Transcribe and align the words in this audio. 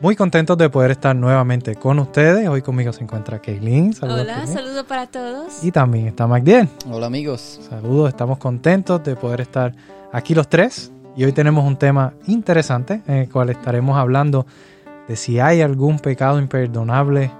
muy 0.00 0.14
contentos 0.14 0.56
de 0.56 0.70
poder 0.70 0.92
estar 0.92 1.14
nuevamente 1.14 1.74
con 1.74 1.98
ustedes. 1.98 2.48
Hoy 2.48 2.62
conmigo 2.62 2.92
se 2.92 3.02
encuentra 3.02 3.40
Kaylin. 3.40 3.92
Saludos, 3.92 4.20
Hola, 4.22 4.46
saludos 4.46 4.84
para 4.84 5.06
todos. 5.06 5.62
Y 5.62 5.72
también 5.72 6.06
está 6.06 6.26
Magdiel. 6.26 6.68
Hola 6.90 7.06
amigos. 7.06 7.60
Saludos, 7.68 8.10
estamos 8.10 8.38
contentos 8.38 9.02
de 9.02 9.16
poder 9.16 9.40
estar 9.40 9.74
aquí 10.12 10.34
los 10.34 10.48
tres. 10.48 10.92
Y 11.16 11.24
hoy 11.24 11.32
tenemos 11.32 11.64
un 11.64 11.76
tema 11.76 12.14
interesante 12.26 13.02
en 13.08 13.16
el 13.16 13.28
cual 13.28 13.50
estaremos 13.50 13.98
hablando 13.98 14.46
de 15.08 15.16
si 15.16 15.40
hay 15.40 15.62
algún 15.62 15.98
pecado 15.98 16.38
imperdonable 16.38 17.32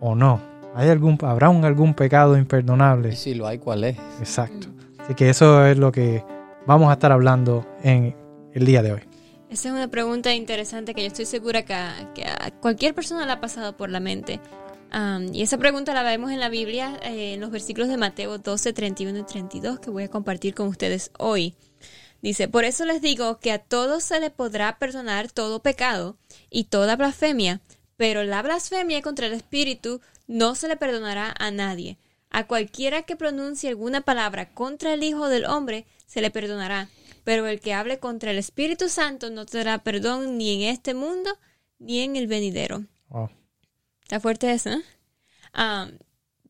o 0.00 0.14
no. 0.14 0.40
¿Hay 0.74 0.88
algún, 0.88 1.18
¿Habrá 1.22 1.50
un, 1.50 1.64
algún 1.64 1.92
pecado 1.92 2.38
imperdonable? 2.38 3.10
Y 3.10 3.16
si 3.16 3.34
lo 3.34 3.46
hay, 3.46 3.58
¿cuál 3.58 3.84
es? 3.84 3.98
Exacto. 4.20 4.68
Así 4.98 5.14
que 5.14 5.28
eso 5.28 5.66
es 5.66 5.76
lo 5.76 5.92
que 5.92 6.24
vamos 6.66 6.88
a 6.88 6.94
estar 6.94 7.12
hablando 7.12 7.66
en 7.82 8.16
el 8.54 8.64
día 8.64 8.82
de 8.82 8.92
hoy. 8.92 9.07
Esa 9.50 9.68
es 9.68 9.74
una 9.74 9.88
pregunta 9.88 10.34
interesante 10.34 10.94
que 10.94 11.00
yo 11.00 11.06
estoy 11.06 11.24
segura 11.24 11.64
que 11.64 11.72
a, 11.72 12.50
cualquier 12.60 12.94
persona 12.94 13.24
le 13.24 13.32
ha 13.32 13.40
pasado 13.40 13.76
por 13.78 13.88
la 13.88 13.98
mente. 13.98 14.40
y 15.32 15.42
esa 15.42 15.56
pregunta 15.56 15.94
la 15.94 16.02
vemos 16.02 16.30
en 16.30 16.40
la 16.40 16.50
Biblia, 16.50 16.98
eh, 17.02 17.34
en 17.34 17.40
los 17.40 17.50
versículos 17.50 17.88
de 17.88 17.96
Mateo 17.96 18.36
12, 18.36 18.74
31 18.74 19.18
y 19.20 19.22
32, 19.24 19.80
que 19.80 19.90
voy 19.90 20.04
a 20.04 20.10
compartir 20.10 20.54
con 20.54 20.68
ustedes 20.68 21.10
hoy. 21.18 21.54
Dice, 22.20 22.48
por 22.48 22.64
eso 22.64 22.84
les 22.84 23.00
digo 23.00 23.38
que 23.38 23.52
a 23.52 23.58
todos 23.58 24.02
se 24.02 24.20
le 24.20 24.30
podrá 24.30 24.78
perdonar 24.78 25.30
todo 25.30 25.62
pecado 25.62 26.18
y 26.50 26.64
toda 26.64 26.96
blasfemia, 26.96 27.62
pero 27.96 28.24
la 28.24 28.42
blasfemia 28.42 29.00
contra 29.00 29.26
el 29.28 29.32
Espíritu 29.32 30.00
no 30.26 30.56
se 30.56 30.68
le 30.68 30.76
perdonará 30.76 31.34
a 31.38 31.50
nadie. 31.50 31.96
A 32.30 32.46
cualquiera 32.46 33.02
que 33.02 33.16
pronuncie 33.16 33.70
alguna 33.70 34.02
palabra 34.02 34.50
contra 34.50 34.92
el 34.92 35.02
Hijo 35.02 35.28
del 35.28 35.46
Hombre 35.46 35.86
se 36.06 36.20
le 36.20 36.30
perdonará, 36.30 36.90
pero 37.28 37.46
el 37.46 37.60
que 37.60 37.74
hable 37.74 37.98
contra 37.98 38.30
el 38.30 38.38
Espíritu 38.38 38.88
Santo 38.88 39.28
no 39.28 39.44
tendrá 39.44 39.84
perdón 39.84 40.38
ni 40.38 40.54
en 40.54 40.70
este 40.70 40.94
mundo 40.94 41.38
ni 41.78 42.00
en 42.00 42.16
el 42.16 42.26
venidero. 42.26 42.86
Está 44.02 44.18
fuerte 44.18 44.50
eso, 44.50 44.70
¿eh? 44.70 44.82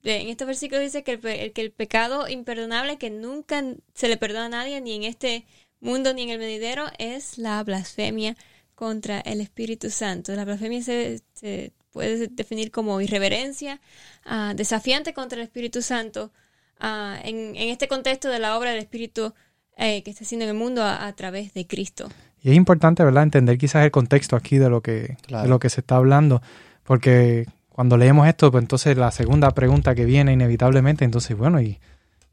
en 0.05 0.29
este 0.29 0.45
versículo 0.45 0.81
dice 0.81 1.03
que 1.03 1.19
el, 1.21 1.53
que 1.53 1.63
el 1.63 1.73
pecado 1.73 2.29
imperdonable 2.29 2.97
que 2.97 3.11
nunca 3.11 3.65
se 3.93 4.07
le 4.07 4.17
perdona 4.19 4.45
a 4.45 4.49
nadie, 4.51 4.81
ni 4.81 4.95
en 4.95 5.03
este 5.03 5.47
mundo 5.81 6.15
ni 6.15 6.23
en 6.23 6.31
el 6.31 6.39
venidero, 6.39 6.85
es 6.99 7.39
la 7.39 7.61
blasfemia 7.65 8.37
contra 8.77 9.19
el 9.19 9.41
Espíritu 9.41 9.91
Santo. 9.91 10.33
La 10.37 10.45
blasfemia 10.45 10.81
se, 10.81 11.73
puede 11.91 12.29
definir 12.29 12.71
como 12.71 13.01
irreverencia, 13.01 13.81
ah, 14.25 14.53
desafiante 14.55 15.13
contra 15.13 15.41
el 15.41 15.45
Espíritu 15.45 15.83
Santo, 15.83 16.31
ah, 16.79 17.19
en, 17.25 17.57
en, 17.57 17.69
este 17.69 17.89
contexto 17.89 18.29
de 18.29 18.39
la 18.39 18.57
obra 18.57 18.71
del 18.71 18.79
Espíritu 18.79 19.35
eh, 19.79 20.03
que 20.03 20.11
está 20.11 20.25
haciendo 20.25 20.45
en 20.45 20.51
el 20.51 20.57
mundo 20.57 20.83
a, 20.85 21.13
través 21.13 21.55
de 21.55 21.67
Cristo. 21.67 22.09
Y 22.43 22.51
es 22.51 22.57
importante, 22.57 23.03
¿verdad?, 23.03 23.23
entender 23.23 23.57
quizás 23.59 23.85
el 23.85 23.91
contexto 23.91 24.37
aquí 24.37 24.59
de 24.59 24.69
lo 24.69 24.81
que, 24.81 25.17
de 25.29 25.49
lo 25.49 25.59
que 25.59 25.71
se 25.71 25.81
está 25.81 25.97
hablando, 25.97 26.43
porque 26.85 27.47
cuando 27.71 27.97
leemos 27.97 28.29
esto, 28.29 28.51
pues 28.51 28.63
entonces 28.63 28.97
la 28.97 29.11
segunda 29.11 29.51
pregunta 29.53 29.95
que 29.95 30.05
viene 30.05 30.33
inevitablemente, 30.33 31.05
entonces, 31.05 31.37
bueno, 31.37 31.61
¿y, 31.61 31.79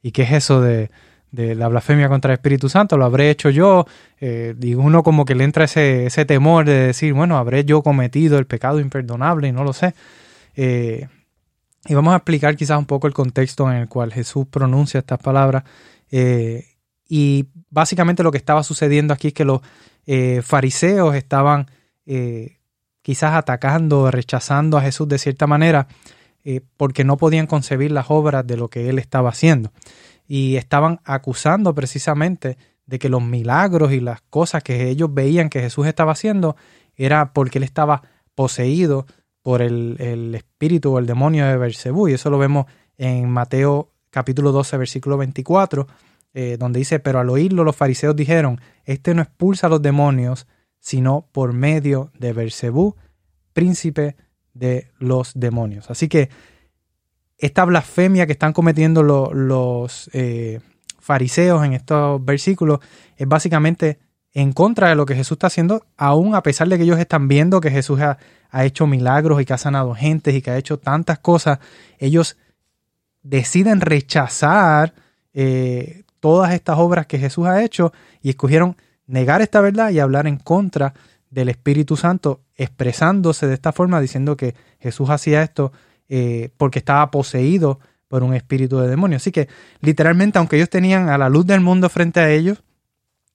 y 0.01 0.11
qué 0.11 0.23
es 0.23 0.31
eso 0.31 0.61
de, 0.61 0.89
de 1.31 1.53
la 1.55 1.67
blasfemia 1.67 2.09
contra 2.09 2.31
el 2.31 2.35
Espíritu 2.35 2.69
Santo? 2.69 2.97
¿Lo 2.97 3.05
habré 3.05 3.29
hecho 3.29 3.49
yo? 3.49 3.85
Eh, 4.19 4.55
y 4.59 4.73
uno 4.73 5.03
como 5.03 5.25
que 5.25 5.35
le 5.35 5.43
entra 5.43 5.65
ese, 5.65 6.07
ese 6.07 6.25
temor 6.25 6.65
de 6.65 6.87
decir, 6.87 7.13
bueno, 7.13 7.37
¿habré 7.37 7.65
yo 7.65 7.83
cometido 7.83 8.39
el 8.39 8.47
pecado 8.47 8.79
imperdonable? 8.79 9.47
Y 9.47 9.51
no 9.51 9.63
lo 9.63 9.73
sé. 9.73 9.93
Eh, 10.55 11.07
y 11.85 11.93
vamos 11.93 12.13
a 12.13 12.17
explicar 12.17 12.55
quizás 12.55 12.79
un 12.79 12.85
poco 12.85 13.07
el 13.07 13.13
contexto 13.13 13.69
en 13.71 13.77
el 13.77 13.87
cual 13.87 14.11
Jesús 14.11 14.47
pronuncia 14.47 14.99
estas 14.99 15.19
palabras. 15.19 15.63
Eh, 16.09 16.65
y 17.07 17.47
básicamente 17.69 18.23
lo 18.23 18.31
que 18.31 18.37
estaba 18.37 18.63
sucediendo 18.63 19.13
aquí 19.13 19.29
es 19.29 19.33
que 19.33 19.45
los 19.45 19.61
eh, 20.05 20.41
fariseos 20.43 21.15
estaban 21.15 21.67
eh, 22.05 22.57
quizás 23.01 23.33
atacando, 23.33 24.09
rechazando 24.09 24.77
a 24.77 24.81
Jesús 24.81 25.07
de 25.07 25.19
cierta 25.19 25.47
manera, 25.47 25.87
eh, 26.43 26.61
porque 26.77 27.03
no 27.03 27.17
podían 27.17 27.47
concebir 27.47 27.91
las 27.91 28.07
obras 28.09 28.45
de 28.45 28.57
lo 28.57 28.69
que 28.69 28.89
él 28.89 28.99
estaba 28.99 29.29
haciendo. 29.29 29.71
Y 30.27 30.55
estaban 30.55 30.99
acusando 31.03 31.75
precisamente 31.75 32.57
de 32.87 32.99
que 32.99 33.09
los 33.09 33.21
milagros 33.21 33.91
y 33.91 33.99
las 33.99 34.21
cosas 34.21 34.63
que 34.63 34.89
ellos 34.89 35.13
veían 35.13 35.49
que 35.49 35.61
Jesús 35.61 35.87
estaba 35.87 36.13
haciendo 36.13 36.55
era 36.95 37.33
porque 37.33 37.59
él 37.59 37.63
estaba 37.63 38.01
poseído 38.33 39.05
por 39.41 39.61
el, 39.61 39.97
el 39.99 40.33
espíritu 40.33 40.93
o 40.93 40.99
el 40.99 41.05
demonio 41.05 41.45
de 41.45 41.57
Bersebú. 41.57 42.07
Y 42.07 42.13
eso 42.13 42.29
lo 42.31 42.39
vemos 42.39 42.65
en 42.97 43.29
Mateo 43.29 43.91
capítulo 44.09 44.51
12, 44.51 44.77
versículo 44.77 45.17
24 45.17 45.87
eh, 46.37 46.57
donde 46.59 46.79
dice, 46.79 46.99
pero 46.99 47.19
al 47.19 47.29
oírlo 47.29 47.63
los 47.63 47.77
fariseos 47.77 48.13
dijeron, 48.13 48.59
este 48.83 49.13
no 49.15 49.21
expulsa 49.21 49.67
a 49.67 49.69
los 49.69 49.81
demonios, 49.81 50.47
sino 50.79 51.29
por 51.31 51.53
medio 51.53 52.11
de 52.19 52.33
Bersebú, 52.33 52.97
príncipe 53.53 54.17
de 54.53 54.91
los 54.99 55.31
demonios. 55.33 55.89
Así 55.89 56.09
que 56.09 56.29
esta 57.37 57.63
blasfemia 57.63 58.25
que 58.25 58.33
están 58.33 58.51
cometiendo 58.51 59.01
los 59.01 60.09
eh, 60.11 60.59
fariseos 60.99 61.63
en 61.63 61.71
estos 61.71 62.23
versículos 62.25 62.79
es 63.15 63.27
básicamente 63.29 63.99
en 64.33 64.51
contra 64.51 64.89
de 64.89 64.95
lo 64.95 65.05
que 65.05 65.15
Jesús 65.15 65.37
está 65.37 65.47
haciendo, 65.47 65.85
aún 65.95 66.35
a 66.35 66.43
pesar 66.43 66.67
de 66.67 66.75
que 66.77 66.83
ellos 66.83 66.99
están 66.99 67.29
viendo 67.29 67.61
que 67.61 67.71
Jesús 67.71 68.01
ha, 68.01 68.17
hecho 68.65 68.87
milagros 68.87 69.41
y 69.41 69.45
que 69.45 69.53
ha 69.53 69.57
sanado 69.57 69.95
gente 69.95 70.31
y 70.31 70.41
que 70.41 70.51
ha 70.51 70.57
hecho 70.57 70.79
tantas 70.79 71.19
cosas, 71.19 71.59
ellos 71.97 72.35
deciden 73.21 73.79
rechazar 73.79 74.93
eh, 75.33 76.04
todas 76.25 76.53
estas 76.53 76.79
obras 76.79 77.05
que 77.05 77.19
Jesús 77.19 77.45
ha 77.45 77.63
hecho 77.63 77.93
y 78.19 78.31
escogieron 78.31 78.77
negar 79.05 79.43
esta 79.43 79.61
verdad 79.61 79.91
y 79.91 79.99
hablar 79.99 80.25
en 80.25 80.37
contra 80.37 80.95
del 81.29 81.49
Espíritu 81.49 81.97
Santo, 81.97 82.41
expresándose 82.55 83.45
de 83.45 83.53
esta 83.53 83.71
forma, 83.71 84.01
diciendo 84.01 84.35
que 84.35 84.55
Jesús 84.79 85.11
hacía 85.11 85.43
esto 85.43 85.71
eh, 86.09 86.49
porque 86.57 86.79
estaba 86.79 87.11
poseído 87.11 87.79
por 88.07 88.23
un 88.23 88.33
espíritu 88.33 88.79
de 88.79 88.87
demonio. 88.87 89.17
Así 89.17 89.31
que 89.31 89.49
literalmente, 89.81 90.39
aunque 90.39 90.55
ellos 90.55 90.71
tenían 90.71 91.09
a 91.09 91.19
la 91.19 91.29
luz 91.29 91.45
del 91.45 91.61
mundo 91.61 91.89
frente 91.89 92.19
a 92.21 92.31
ellos, 92.31 92.63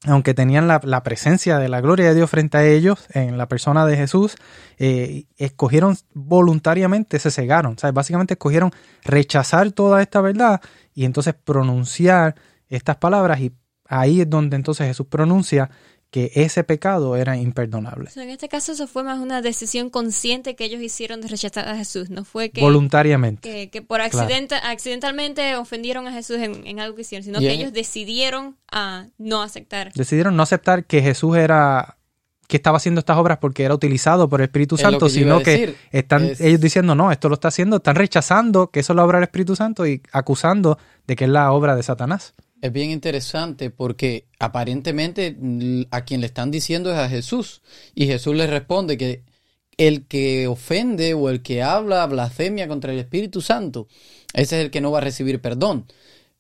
aunque 0.05 0.35
tenían 0.35 0.67
la, 0.67 0.81
presencia 1.05 1.59
de 1.59 1.69
la 1.69 1.81
gloria 1.81 2.09
de 2.09 2.17
Dios 2.17 2.29
frente 2.29 2.59
a 2.59 2.67
ellos 2.67 3.07
en 3.11 3.39
la 3.39 3.47
persona 3.47 3.87
de 3.87 3.97
Jesús, 3.97 4.35
eh, 4.79 5.27
escogieron 5.37 5.97
voluntariamente, 6.13 7.21
se 7.21 7.31
cegaron. 7.31 7.77
Básicamente 7.95 8.35
escogieron 8.35 8.73
rechazar 9.05 9.71
toda 9.71 10.03
esta 10.03 10.21
verdad 10.21 10.61
y 10.93 11.05
entonces 11.05 11.35
pronunciar 11.35 12.35
estas 12.71 12.97
palabras 12.97 13.41
y 13.41 13.53
ahí 13.87 14.23
es 14.23 14.31
donde 14.31 14.57
entonces 14.57 14.87
Jesús 14.87 15.07
pronuncia 15.07 15.71
que 16.11 16.33
ese 16.35 16.65
pecado 16.65 17.17
era 17.17 17.37
imperdonable. 17.37 18.11
en 18.17 18.31
este 18.31 18.49
caso 18.49 18.73
eso 18.73 18.89
fue 18.89 19.05
más 19.05 19.21
una 19.21 19.43
decisión 19.43 19.91
consciente 19.91 20.57
que 20.57 20.65
ellos 20.65 20.83
hicieron 20.83 21.21
de 21.21 21.29
rechazar 21.29 21.69
a 21.69 21.77
Jesús, 21.77 22.11
no 22.11 22.25
fue 22.25 22.51
que... 22.51 22.61
Voluntariamente. 22.61 23.71
Que, 23.71 23.83
por 23.83 24.01
accidente, 24.01 24.57
accidentalmente 24.57 25.55
ofendieron 25.55 26.09
a 26.09 26.13
Jesús 26.13 26.39
en, 26.39 26.81
algo 26.81 26.97
que 26.97 27.03
hicieron, 27.03 27.25
sino 27.25 27.39
que 27.39 27.53
ellos 27.53 27.73
decidieron 27.73 28.57
a 28.73 29.07
no 29.19 29.43
aceptar. 29.43 29.93
Decidieron 29.93 30.35
no 30.35 30.43
aceptar 30.43 30.85
que 30.85 31.01
Jesús 31.01 31.37
era 31.37 31.97
que 32.49 32.57
estaba 32.57 32.79
haciendo 32.79 32.99
estas 32.99 33.17
obras 33.17 33.39
porque 33.39 33.63
era 33.63 33.73
utilizado 33.73 34.29
por 34.29 34.41
el 34.41 34.47
Espíritu 34.47 34.77
Santo, 34.77 35.09
sino 35.09 35.41
que 35.41 35.77
están 35.93 36.33
ellos 36.41 36.61
diciendo, 36.61 36.97
no, 36.97 37.13
esto 37.13 37.29
lo 37.29 37.35
está 37.35 37.47
haciendo, 37.47 37.77
están 37.77 37.95
rechazando 37.95 38.73
que 38.73 38.81
eso 38.81 38.93
es 38.93 38.97
la 38.97 39.05
obra 39.05 39.19
del 39.19 39.25
Espíritu 39.29 39.55
Santo 39.55 39.87
y 39.87 40.03
acusando 40.11 40.77
de 41.07 41.15
que 41.15 41.25
es 41.25 41.31
la 41.31 41.53
obra 41.53 41.77
de 41.77 41.85
Satanás. 41.85 42.35
Es 42.61 42.73
bien 42.73 42.91
interesante 42.91 43.71
porque 43.71 44.27
aparentemente 44.39 45.37
a 45.91 46.05
quien 46.05 46.21
le 46.21 46.27
están 46.27 46.51
diciendo 46.51 46.93
es 46.93 46.99
a 46.99 47.09
Jesús 47.09 47.63
y 47.95 48.07
Jesús 48.07 48.35
le 48.37 48.47
responde 48.47 48.99
que 48.99 49.23
el 49.79 50.07
que 50.07 50.47
ofende 50.47 51.15
o 51.15 51.31
el 51.31 51.41
que 51.43 51.63
habla 51.63 52.07
blasfemia 52.07 52.69
contra 52.69 52.93
el 52.93 52.99
Espíritu 52.99 53.41
Santo, 53.41 53.89
ese 54.35 54.59
es 54.59 54.65
el 54.65 54.71
que 54.71 54.83
no 54.83 54.91
va 54.91 54.99
a 54.99 55.03
recibir 55.03 55.41
perdón. 55.41 55.87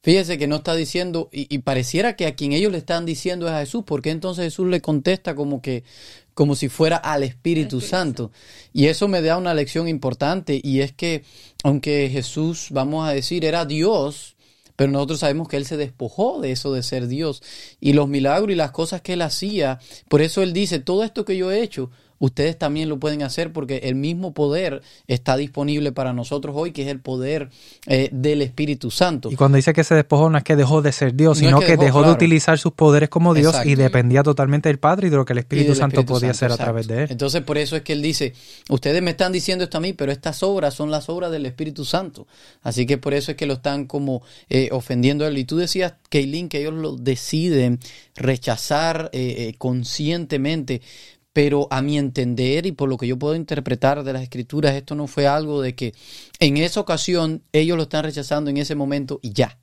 Fíjese 0.02 0.38
que 0.38 0.46
no 0.46 0.56
está 0.56 0.74
diciendo, 0.74 1.28
y, 1.30 1.58
pareciera 1.58 2.16
que 2.16 2.26
a 2.26 2.34
quien 2.34 2.52
ellos 2.52 2.72
le 2.72 2.78
están 2.78 3.04
diciendo 3.04 3.46
es 3.46 3.52
a 3.52 3.60
Jesús, 3.60 3.84
porque 3.86 4.10
entonces 4.10 4.44
Jesús 4.44 4.66
le 4.66 4.80
contesta 4.80 5.34
como 5.34 5.60
que, 5.60 5.84
como 6.32 6.54
si 6.54 6.70
fuera 6.70 6.96
al 6.96 7.22
Espíritu, 7.22 7.82
Santo. 7.82 8.32
Y 8.72 8.86
eso 8.86 9.08
me 9.08 9.20
da 9.20 9.36
una 9.36 9.52
lección 9.52 9.88
importante, 9.88 10.58
y 10.62 10.80
es 10.80 10.92
que, 10.92 11.24
aunque 11.64 12.08
Jesús, 12.10 12.68
vamos 12.70 13.06
a 13.06 13.12
decir, 13.12 13.44
era 13.44 13.66
Dios, 13.66 14.36
pero 14.80 14.92
nosotros 14.92 15.20
sabemos 15.20 15.46
que 15.46 15.58
Él 15.58 15.66
se 15.66 15.76
despojó 15.76 16.40
de 16.40 16.52
eso 16.52 16.72
de 16.72 16.82
ser 16.82 17.06
Dios. 17.06 17.42
Y 17.80 17.92
los 17.92 18.08
milagros 18.08 18.50
y 18.50 18.54
las 18.54 18.70
cosas 18.70 19.02
que 19.02 19.12
Él 19.12 19.20
hacía, 19.20 19.78
por 20.08 20.22
eso 20.22 20.42
Él 20.42 20.54
dice, 20.54 20.78
todo 20.78 21.04
esto 21.04 21.26
que 21.26 21.36
yo 21.36 21.52
he 21.52 21.60
hecho, 21.60 21.90
ustedes 22.20 22.56
también 22.56 22.88
lo 22.88 23.00
pueden 23.00 23.22
hacer 23.22 23.52
porque 23.52 23.78
el 23.84 23.96
mismo 23.96 24.32
poder 24.32 24.82
está 25.08 25.36
disponible 25.36 25.90
para 25.90 26.12
nosotros 26.12 26.54
hoy, 26.56 26.70
que 26.70 26.82
es 26.82 26.88
el 26.88 27.00
poder 27.00 27.48
eh, 27.86 28.10
del 28.12 28.42
Espíritu 28.42 28.90
Santo. 28.90 29.30
Y 29.32 29.36
cuando 29.36 29.56
dice 29.56 29.72
que 29.72 29.82
se 29.82 29.94
despojó, 29.94 30.30
no 30.30 30.38
es 30.38 30.44
que 30.44 30.54
dejó 30.54 30.82
de 30.82 30.92
ser 30.92 31.14
Dios, 31.14 31.38
sino 31.38 31.60
que, 31.60 31.76
dejó, 31.76 32.02
de 32.02 32.12
utilizar 32.12 32.58
sus 32.58 32.72
poderes 32.72 33.08
como 33.08 33.34
Dios 33.34 33.56
y 33.64 33.74
dependía 33.74 34.22
totalmente 34.22 34.68
del 34.68 34.78
Padre 34.78 35.08
y 35.08 35.10
de 35.10 35.16
lo 35.16 35.24
que 35.24 35.32
el 35.32 35.40
Espíritu, 35.40 35.74
Santo 35.74 36.04
podía 36.04 36.30
hacer 36.30 36.52
a 36.52 36.56
través 36.56 36.86
de 36.86 37.04
él. 37.04 37.08
Entonces, 37.10 37.42
por 37.42 37.58
eso 37.58 37.74
es 37.74 37.82
que 37.82 37.94
él 37.94 38.02
dice, 38.02 38.34
ustedes 38.68 39.02
me 39.02 39.12
están 39.12 39.32
diciendo 39.32 39.64
esto 39.64 39.78
a 39.78 39.80
mí, 39.80 39.94
pero 39.94 40.12
estas 40.12 40.42
obras 40.42 40.74
son 40.74 40.90
las 40.90 41.08
obras 41.08 41.32
del 41.32 41.46
Espíritu 41.46 41.86
Santo. 41.86 42.26
Así 42.62 42.84
que 42.84 42.98
por 42.98 43.14
eso 43.14 43.30
es 43.32 43.36
que 43.38 43.46
lo 43.46 43.54
están 43.54 43.86
como 43.86 44.22
eh, 44.50 44.68
ofendiendo 44.72 45.24
a 45.24 45.28
él. 45.28 45.38
Y 45.38 45.44
tú 45.44 45.56
decías, 45.56 45.94
Keilin, 46.10 46.50
que 46.50 46.60
ellos 46.60 46.74
lo 46.74 46.96
deciden 46.96 47.80
rechazar 48.14 49.08
eh, 49.14 49.54
conscientemente 49.56 50.82
pero 51.32 51.68
a 51.70 51.82
mi 51.82 51.98
entender 51.98 52.66
y 52.66 52.72
por 52.72 52.88
lo 52.88 52.96
que 52.96 53.06
yo 53.06 53.18
puedo 53.18 53.34
interpretar 53.34 54.02
de 54.02 54.12
las 54.12 54.22
escrituras, 54.22 54.74
esto 54.74 54.94
no 54.94 55.06
fue 55.06 55.26
algo 55.26 55.62
de 55.62 55.74
que 55.74 55.94
en 56.38 56.56
esa 56.56 56.80
ocasión 56.80 57.42
ellos 57.52 57.76
lo 57.76 57.84
están 57.84 58.04
rechazando 58.04 58.50
en 58.50 58.56
ese 58.56 58.74
momento 58.74 59.20
y 59.22 59.32
ya. 59.32 59.58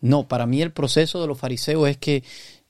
No, 0.00 0.28
para 0.28 0.46
mí 0.46 0.60
el 0.62 0.72
proceso 0.72 1.20
de 1.20 1.26
los 1.26 1.38
fariseos 1.38 1.88
es 1.88 1.96
que 1.96 2.16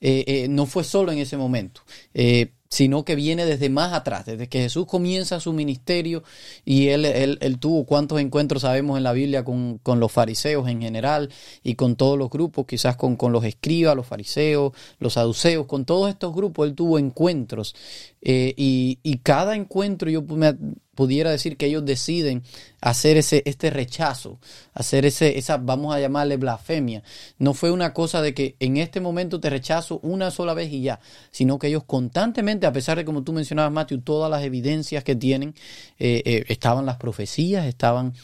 eh, 0.00 0.24
eh, 0.26 0.46
no 0.48 0.66
fue 0.66 0.84
solo 0.84 1.12
en 1.12 1.18
ese 1.18 1.36
momento. 1.36 1.82
Eh, 2.14 2.52
sino 2.68 3.04
que 3.04 3.14
viene 3.14 3.44
desde 3.44 3.70
más 3.70 3.92
atrás, 3.92 4.26
desde 4.26 4.48
que 4.48 4.60
Jesús 4.60 4.86
comienza 4.86 5.40
su 5.40 5.52
ministerio 5.52 6.22
y 6.64 6.88
él, 6.88 7.04
él, 7.04 7.58
tuvo 7.58 7.86
cuántos 7.86 8.20
encuentros 8.20 8.62
sabemos 8.62 8.96
en 8.96 9.04
la 9.04 9.12
Biblia 9.12 9.44
con, 9.44 9.80
los 9.84 10.12
fariseos 10.12 10.68
en 10.68 10.82
general 10.82 11.30
y 11.62 11.74
con 11.74 11.96
todos 11.96 12.18
los 12.18 12.28
grupos, 12.28 12.66
quizás 12.66 12.96
con, 12.96 13.16
con 13.16 13.32
los 13.32 13.44
escribas, 13.44 13.96
los 13.96 14.06
fariseos, 14.06 14.72
los 14.98 15.14
saduceos, 15.14 15.66
con 15.66 15.84
todos 15.84 16.10
estos 16.10 16.34
grupos 16.34 16.66
él 16.66 16.74
tuvo 16.74 16.98
encuentros 16.98 17.74
eh, 18.22 18.54
y, 18.56 18.98
y, 19.02 19.18
cada 19.18 19.54
encuentro 19.54 20.10
yo 20.10 20.22
me, 20.22 20.56
pudiera 20.96 21.30
decir 21.30 21.56
que 21.56 21.66
ellos 21.66 21.84
deciden 21.84 22.42
hacer 22.80 23.16
ese, 23.18 23.42
este 23.44 23.70
rechazo, 23.70 24.40
hacer 24.72 25.04
ese, 25.04 25.38
esa, 25.38 25.58
vamos 25.58 25.94
a 25.94 26.00
llamarle 26.00 26.36
blasfemia. 26.36 27.02
No 27.38 27.54
fue 27.54 27.70
una 27.70 27.92
cosa 27.92 28.22
de 28.22 28.34
que 28.34 28.56
en 28.58 28.78
este 28.78 29.00
momento 29.00 29.38
te 29.38 29.50
rechazo 29.50 30.00
una 30.02 30.30
sola 30.32 30.54
vez 30.54 30.72
y 30.72 30.82
ya, 30.82 30.98
sino 31.30 31.58
que 31.58 31.68
ellos 31.68 31.84
constantemente, 31.84 32.66
a 32.66 32.72
pesar 32.72 32.96
de 32.96 33.04
como 33.04 33.22
tú 33.22 33.32
mencionabas, 33.32 33.72
Matthew, 33.72 34.00
todas 34.00 34.30
las 34.30 34.42
evidencias 34.42 35.04
que 35.04 35.14
tienen, 35.14 35.54
eh, 35.98 36.22
eh, 36.24 36.44
estaban 36.48 36.86
las 36.86 36.96
profecías, 36.96 37.66
estaban 37.66 38.14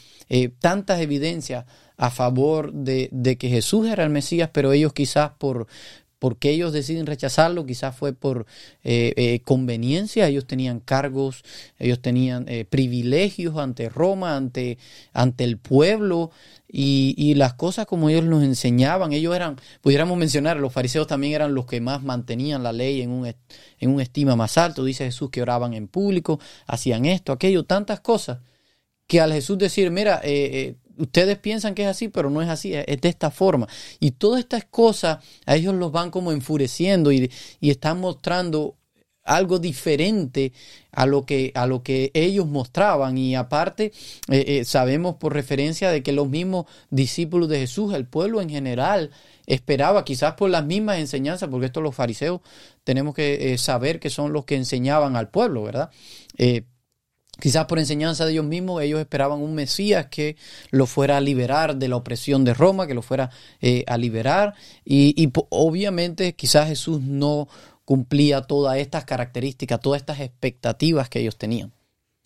tantas 0.59 0.99
evidencias 0.99 1.65
a 1.97 2.09
favor 2.09 2.73
de, 2.73 3.07
de, 3.11 3.37
que 3.37 3.49
Jesús 3.49 3.87
era 3.87 4.03
el 4.03 4.09
Mesías, 4.09 4.49
pero 4.51 4.73
ellos 4.73 4.93
quizás 4.93 5.31
por, 5.37 5.67
porque 6.23 6.51
ellos 6.51 6.71
deciden 6.71 7.05
rechazarlo, 7.05 7.65
quizás 7.65 7.97
fue 7.97 8.13
por 8.13 8.45
eh, 8.85 9.11
eh, 9.17 9.41
conveniencia, 9.43 10.25
ellos 10.25 10.47
tenían 10.47 10.79
cargos, 10.79 11.43
ellos 11.77 12.01
tenían 12.01 12.45
eh, 12.47 12.63
privilegios 12.63 13.57
ante 13.57 13.89
Roma, 13.89 14.37
ante, 14.37 14.77
ante 15.11 15.43
el 15.43 15.57
pueblo, 15.57 16.31
y, 16.65 17.33
las 17.35 17.55
cosas 17.55 17.85
como 17.87 18.09
ellos 18.09 18.23
nos 18.23 18.41
enseñaban, 18.41 19.11
ellos 19.11 19.35
eran, 19.35 19.57
pudiéramos 19.81 20.17
mencionar, 20.17 20.55
los 20.55 20.71
fariseos 20.71 21.07
también 21.07 21.33
eran 21.33 21.53
los 21.53 21.65
que 21.65 21.81
más 21.81 22.01
mantenían 22.03 22.63
la 22.63 22.71
ley 22.71 23.01
en 23.01 23.09
un, 23.09 23.27
en 23.27 23.89
un 23.89 23.99
estima 23.99 24.37
más 24.37 24.57
alto, 24.57 24.85
dice 24.85 25.03
Jesús 25.03 25.29
que 25.29 25.41
oraban 25.41 25.73
en 25.73 25.89
público, 25.89 26.39
hacían 26.67 27.03
esto, 27.03 27.33
aquello, 27.33 27.65
tantas 27.65 27.99
cosas, 27.99 28.39
que 29.07 29.19
al 29.19 29.33
Jesús 29.33 29.57
decir, 29.57 29.91
mira, 29.91 30.21
ustedes 30.97 31.37
piensan 31.37 31.75
que 31.75 31.83
es 31.83 31.87
así, 31.87 32.07
pero 32.07 32.29
no 32.29 32.41
es 32.41 32.49
así, 32.49 32.73
es 32.73 33.01
de 33.01 33.09
esta 33.09 33.31
forma. 33.31 33.67
Y 33.99 34.11
todas 34.11 34.39
estas 34.39 34.65
cosas 34.65 35.19
a 35.45 35.55
ellos 35.55 35.73
los 35.75 35.91
van 35.91 36.11
como 36.11 36.31
enfureciendo 36.31 37.11
y, 37.11 37.31
están 37.61 37.99
mostrando 37.99 38.75
algo 39.23 39.57
diferente 39.57 40.51
a 40.91 41.05
lo 41.05 41.25
que, 41.25 41.51
a 41.55 41.65
lo 41.65 41.81
que 41.81 42.11
ellos 42.13 42.45
mostraban. 42.45 43.17
Y 43.17 43.35
aparte, 43.35 43.93
eh, 44.29 44.45
eh, 44.47 44.65
sabemos 44.65 45.15
por 45.15 45.33
referencia 45.33 45.91
de 45.91 46.03
que 46.03 46.11
los 46.11 46.29
mismos 46.29 46.65
discípulos 46.89 47.49
de 47.49 47.59
Jesús, 47.59 47.93
el 47.93 48.05
pueblo 48.05 48.41
en 48.41 48.49
general, 48.49 49.11
esperaba, 49.45 50.05
quizás 50.05 50.33
por 50.33 50.49
las 50.49 50.65
mismas 50.65 50.99
enseñanzas, 50.99 51.49
porque 51.49 51.67
esto 51.67 51.81
los 51.81 51.95
fariseos 51.95 52.41
tenemos 52.83 53.15
que 53.15 53.53
eh, 53.53 53.57
saber 53.57 53.99
que 53.99 54.09
son 54.09 54.33
los 54.33 54.45
que 54.45 54.55
enseñaban 54.55 55.15
al 55.15 55.29
pueblo, 55.29 55.63
¿verdad? 55.63 55.89
Quizás 57.43 57.65
por 57.65 57.77
enseñanza 57.77 58.25
de 58.25 58.31
ellos 58.31 58.45
mismos, 58.45 58.81
ellos 58.81 59.01
esperaban 59.01 59.41
un 59.41 59.53
Mesías 59.53 60.05
que 60.05 60.37
lo 60.71 60.85
fuera 60.85 61.17
a 61.17 61.19
liberar 61.19 61.75
de 61.75 61.89
la 61.89 61.97
opresión 61.97 62.45
de 62.45 62.53
Roma, 62.53 62.87
que 62.87 62.93
lo 62.93 63.01
fuera 63.01 63.31
eh, 63.59 63.83
a 63.85 63.97
liberar. 63.97 64.53
Y, 64.85 65.29
obviamente 65.49 66.35
quizás 66.35 66.69
Jesús 66.69 67.01
no 67.01 67.49
cumplía 67.83 68.43
todas 68.43 68.77
estas 68.77 69.03
características, 69.03 69.81
todas 69.81 69.99
estas 69.99 70.21
expectativas 70.21 71.09
que 71.09 71.19
ellos 71.19 71.37
tenían. 71.37 71.73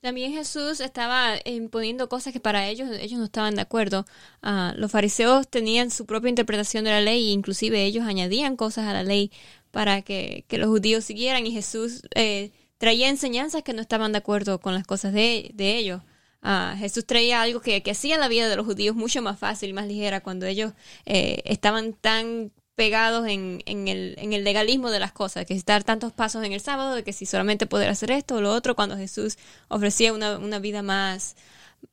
También 0.01 0.33
Jesús 0.33 0.81
estaba 0.81 1.33
imponiendo 1.45 2.09
cosas 2.09 2.31
que 2.31 2.39
para 2.39 2.67
ellos 2.67 2.87
ellos 3.01 3.17
no 3.17 3.25
estaban 3.25 3.55
de 3.55 3.61
acuerdo. 3.61 4.05
Ah, 4.43 4.75
los 4.77 4.91
fariseos 4.91 5.47
tenían 5.47 5.89
su 5.89 6.05
propia 6.05 6.29
interpretación 6.29 6.83
de 6.83 6.91
la 6.91 7.01
ley 7.01 7.29
e 7.29 7.31
inclusive 7.31 7.83
ellos 7.83 8.05
añadían 8.05 8.55
cosas 8.55 8.85
a 8.85 8.93
la 8.93 9.01
ley 9.01 9.31
para 9.71 10.03
que, 10.03 10.45
los 10.51 10.67
judíos 10.67 11.05
siguieran 11.05 11.47
y 11.47 11.51
Jesús 11.53 12.03
eh, 12.13 12.51
traía 12.77 13.09
enseñanzas 13.09 13.63
que 13.63 13.73
no 13.73 13.81
estaban 13.81 14.11
de 14.11 14.19
acuerdo 14.19 14.59
con 14.59 14.73
las 14.73 14.85
cosas 14.85 15.13
de, 15.13 15.51
de 15.53 15.77
ellos. 15.77 16.01
Ah, 16.41 16.75
Jesús 16.77 17.05
traía 17.05 17.41
algo 17.41 17.61
que, 17.61 17.81
que, 17.81 17.91
hacía 17.91 18.17
la 18.17 18.27
vida 18.27 18.47
de 18.47 18.55
los 18.55 18.65
judíos 18.65 18.95
mucho 18.95 19.21
más 19.21 19.39
fácil, 19.39 19.73
más 19.73 19.87
ligera, 19.87 20.21
cuando 20.21 20.45
ellos 20.45 20.73
eh, 21.05 21.41
estaban 21.45 21.93
tan 21.93 22.51
pegados 22.75 23.27
en, 23.27 23.63
en, 23.65 23.87
el, 23.87 24.15
en 24.19 24.33
el 24.33 24.43
legalismo 24.43 24.91
de 24.91 24.99
las 24.99 25.11
cosas, 25.11 25.45
que 25.45 25.55
estar 25.55 25.83
tantos 25.83 26.13
pasos 26.13 26.45
en 26.45 26.53
el 26.53 26.59
sábado, 26.59 26.93
de 26.93 27.03
que 27.03 27.11
si 27.11 27.25
solamente 27.25 27.65
poder 27.65 27.89
hacer 27.89 28.11
esto 28.11 28.35
o 28.35 28.41
lo 28.41 28.53
otro, 28.53 28.75
cuando 28.75 28.95
Jesús 28.95 29.37
ofrecía 29.67 30.13
una, 30.13 30.37
una 30.37 30.59
vida 30.59 30.83
más, 30.83 31.35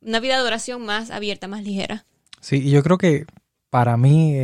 una 0.01 0.19
vida 0.19 0.37
de 0.37 0.43
oración 0.45 0.85
más 0.85 1.09
abierta, 1.09 1.47
más 1.47 1.63
ligera. 1.63 2.05
Sí, 2.39 2.57
y 2.57 2.69
yo 2.69 2.83
creo 2.83 2.99
que 2.99 3.25
para 3.71 3.97
mí 3.97 4.37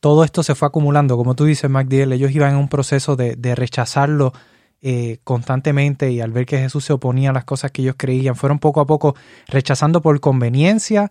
todo 0.00 0.24
esto 0.24 0.42
se 0.42 0.56
fue 0.56 0.66
acumulando, 0.66 1.16
como 1.16 1.36
tú 1.36 1.44
dices, 1.44 1.70
MacDill, 1.70 2.12
ellos 2.12 2.32
iban 2.32 2.50
en 2.50 2.56
un 2.56 2.68
proceso 2.68 3.14
de, 3.14 3.36
de 3.36 3.54
rechazarlo 3.54 4.32
eh, 4.80 5.18
constantemente 5.24 6.10
y 6.12 6.20
al 6.20 6.30
ver 6.30 6.46
que 6.46 6.58
Jesús 6.58 6.84
se 6.84 6.92
oponía 6.92 7.30
a 7.30 7.32
las 7.32 7.44
cosas 7.44 7.72
que 7.72 7.82
ellos 7.82 7.96
creían, 7.98 8.36
fueron 8.36 8.58
poco 8.58 8.80
a 8.80 8.86
poco 8.86 9.16
rechazando 9.48 10.02
por 10.02 10.20
conveniencia, 10.20 11.10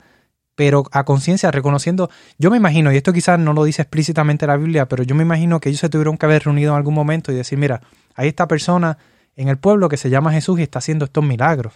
pero 0.56 0.86
a 0.92 1.04
conciencia, 1.04 1.52
reconociendo, 1.52 2.10
yo 2.38 2.50
me 2.50 2.58
imagino, 2.58 2.92
y 2.92 2.98
esto 2.98 3.14
quizás 3.14 3.38
no 3.40 3.54
lo 3.54 3.64
dice 3.64 3.81
explícitamente 3.81 4.48
la 4.48 4.58
Biblia, 4.58 4.88
pero 4.88 5.04
yo 5.04 5.16
me 5.16 5.24
imagino 5.24 5.60
que 5.60 5.69
ellos 5.69 5.81
se 5.81 5.90
tuvieron 5.90 6.18
que 6.18 6.25
haber 6.25 6.44
reunido 6.46 6.72
en 6.72 6.78
algún 6.78 6.94
momento 6.94 7.31
y 7.31 7.36
decir, 7.36 7.58
mira, 7.58 7.81
hay 8.16 8.30
esta 8.30 8.48
persona 8.48 8.98
en 9.36 9.50
el 9.50 9.58
pueblo 9.58 9.90
que 9.90 9.98
se 9.98 10.10
llama 10.10 10.31
Jesús 10.31 10.60
y 10.60 10.64
está 10.64 10.80
haciendo 10.80 11.06
estos 11.06 11.24
milagros. 11.24 11.74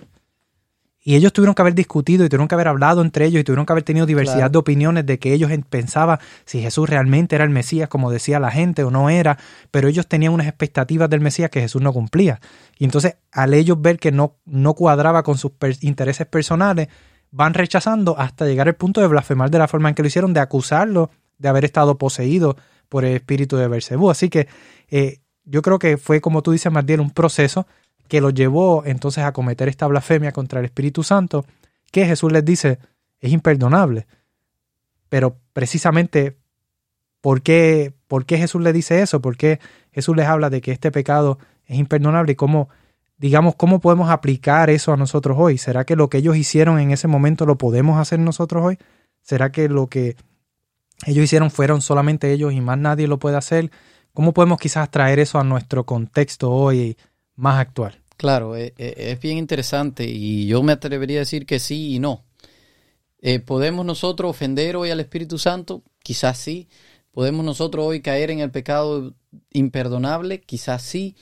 Y 1.04 1.16
ellos 1.16 1.34
tuvieron 1.34 1.56
que 1.56 1.64
haber 1.64 1.74
discutido 1.74 2.24
y 2.24 2.30
tuvieron 2.30 2.48
que 2.48 2.54
haber 2.54 2.68
hablado 2.68 3.02
entre 3.02 3.26
ellos 3.26 3.42
y 3.42 3.44
tuvieron 3.44 3.66
que 3.66 3.74
haber 3.74 3.84
tenido 3.84 4.06
diversidad 4.06 4.52
de 4.52 4.60
opiniones 4.60 5.06
de 5.06 5.18
que 5.18 5.34
ellos 5.34 5.50
pensaban 5.68 6.20
si 6.46 6.62
Jesús 6.62 6.88
realmente 6.88 7.36
era 7.36 7.44
el 7.44 7.50
Mesías, 7.50 7.90
como 7.90 8.12
decía 8.12 8.40
la 8.40 8.52
gente, 8.52 8.84
o 8.84 8.92
no 8.92 9.10
era, 9.10 9.40
pero 9.72 9.88
ellos 9.88 10.08
tenían 10.08 10.34
unas 10.34 10.48
expectativas 10.48 11.10
del 11.10 11.20
Mesías 11.22 11.50
que 11.50 11.60
Jesús 11.60 11.82
no 11.82 11.92
cumplía. 11.92 12.40
Y 12.78 12.86
entonces, 12.86 13.16
al 13.32 13.56
ellos 13.56 13.82
ver 13.82 13.98
que 13.98 14.12
no, 14.12 14.38
no 14.46 14.76
cuadraba 14.76 15.24
con 15.24 15.40
sus 15.40 15.54
intereses 15.82 16.28
personales, 16.28 16.88
van 17.32 17.56
rechazando 17.56 18.20
hasta 18.20 18.46
llegar 18.46 18.68
al 18.68 18.76
punto 18.76 19.02
de 19.02 19.08
blasfemar 19.08 19.50
de 19.50 19.58
la 19.58 19.68
forma 19.68 19.90
en 19.90 19.96
que 19.96 20.04
lo 20.04 20.08
hicieron, 20.08 20.34
de 20.34 20.40
acusarlo 20.40 21.10
de 21.40 21.50
haber 21.50 21.66
estado 21.66 21.98
poseído 21.98 22.56
por 22.90 23.06
el 23.06 23.16
espíritu 23.16 23.58
de 23.58 23.68
Bersebú. 23.68 24.12
Así 24.12 24.30
que 24.30 24.48
eh, 24.90 25.22
yo 25.46 25.62
creo 25.62 25.80
que 25.80 25.98
fue, 25.98 26.22
como 26.22 26.44
tú 26.44 26.52
dices, 26.52 26.72
Mardiel, 26.72 27.00
un 27.00 27.10
proceso 27.10 27.66
que 28.12 28.20
lo 28.20 28.30
llevó 28.30 28.84
entonces 28.86 29.24
a 29.24 29.32
cometer 29.32 29.70
esta 29.70 29.88
blasfemia 29.88 30.34
contra 30.34 30.60
el 30.60 30.66
Espíritu 30.66 31.02
Santo, 31.02 31.46
que 31.94 32.06
Jesús 32.06 32.30
les 32.30 32.44
dice 32.44 32.78
es 33.22 33.32
imperdonable. 33.32 34.06
Pero 35.08 35.38
precisamente, 35.54 36.36
¿por 37.22 37.42
qué, 37.42 37.94
¿por 38.10 38.26
qué 38.26 38.38
Jesús 38.38 38.62
les 38.64 38.74
dice 38.74 39.02
eso? 39.02 39.22
¿Por 39.22 39.38
qué 39.38 39.62
Jesús 39.94 40.14
les 40.18 40.28
habla 40.28 40.50
de 40.50 40.60
que 40.60 40.74
este 40.74 40.92
pecado 40.92 41.40
es 41.64 41.78
imperdonable 41.78 42.34
y 42.34 42.36
cómo, 42.36 42.68
digamos, 43.18 43.56
cómo 43.56 43.80
podemos 43.80 44.10
aplicar 44.10 44.70
eso 44.70 44.92
a 44.92 44.98
nosotros 44.98 45.38
hoy? 45.40 45.58
¿Será 45.58 45.86
que 45.86 45.96
lo 45.96 46.10
que 46.10 46.18
ellos 46.18 46.36
hicieron 46.36 46.82
en 46.82 46.92
ese 46.92 47.08
momento 47.08 47.46
lo 47.46 47.58
podemos 47.58 47.98
hacer 47.98 48.20
nosotros 48.20 48.62
hoy? 48.62 48.78
¿Será 49.22 49.54
que 49.54 49.70
lo 49.70 49.88
que 49.88 50.18
ellos 51.06 51.24
hicieron 51.24 51.50
fueron 51.50 51.80
solamente 51.80 52.34
ellos 52.34 52.52
y 52.52 52.60
más 52.60 52.78
nadie 52.78 53.08
lo 53.08 53.20
puede 53.20 53.38
hacer? 53.38 53.72
¿Cómo 54.14 54.34
podemos 54.34 54.60
quizás 54.60 54.92
traer 54.92 55.20
eso 55.20 55.40
a 55.40 55.46
nuestro 55.46 55.86
contexto 55.86 56.52
hoy 56.52 56.98
más 57.38 57.58
actual? 57.58 58.01
Claro, 58.22 58.56
e, 58.56 58.76
e, 58.78 59.14
es, 59.14 59.20
bien 59.20 59.40
interesante 59.40 60.06
y 60.08 60.46
yo 60.46 60.62
me 60.62 60.74
atrevería 60.74 61.18
a 61.18 61.26
decir 61.26 61.48
que 61.48 61.58
sí 61.58 61.96
y 61.96 61.98
no. 61.98 62.24
Eh, 63.20 63.40
¿Podemos 63.40 63.84
nosotros 63.84 64.30
ofender 64.30 64.76
hoy 64.76 64.92
al 64.92 65.00
Espíritu 65.00 65.40
Santo? 65.40 65.82
Quizás 66.04 66.38
sí. 66.38 66.70
¿Podemos 67.10 67.44
nosotros 67.44 67.84
hoy 67.84 68.02
caer 68.02 68.30
en 68.30 68.40
el 68.40 68.52
pecado 68.52 69.16
imperdonable? 69.54 70.40
Quizás 70.40 70.84
sí. 70.84 71.16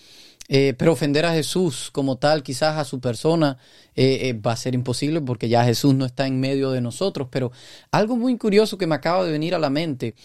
Eh, 0.49 0.73
pero 0.77 0.91
ofender 0.91 1.25
a 1.25 1.33
Jesús 1.33 1.89
como 1.89 2.17
tal, 2.17 2.43
quizás 2.43 2.75
a 2.75 2.83
su 2.83 2.99
persona, 2.99 3.59
eh, 3.95 4.33
va 4.33 4.51
a 4.51 4.57
ser 4.57 4.75
imposible 4.75 5.21
porque 5.21 5.47
ya 5.47 5.63
Jesús 5.63 5.95
no 5.95 6.05
está 6.05 6.27
en 6.27 6.41
medio 6.41 6.69
de 6.71 6.81
nosotros. 6.81 7.29
Pero 7.31 7.53
algo 7.91 8.17
muy 8.17 8.37
curioso 8.37 8.77
que 8.77 8.87
me 8.87 8.95
acaba 8.95 9.23
de 9.23 9.31
venir 9.31 9.55
a 9.55 9.59
la 9.59 9.69
mente, 9.69 10.15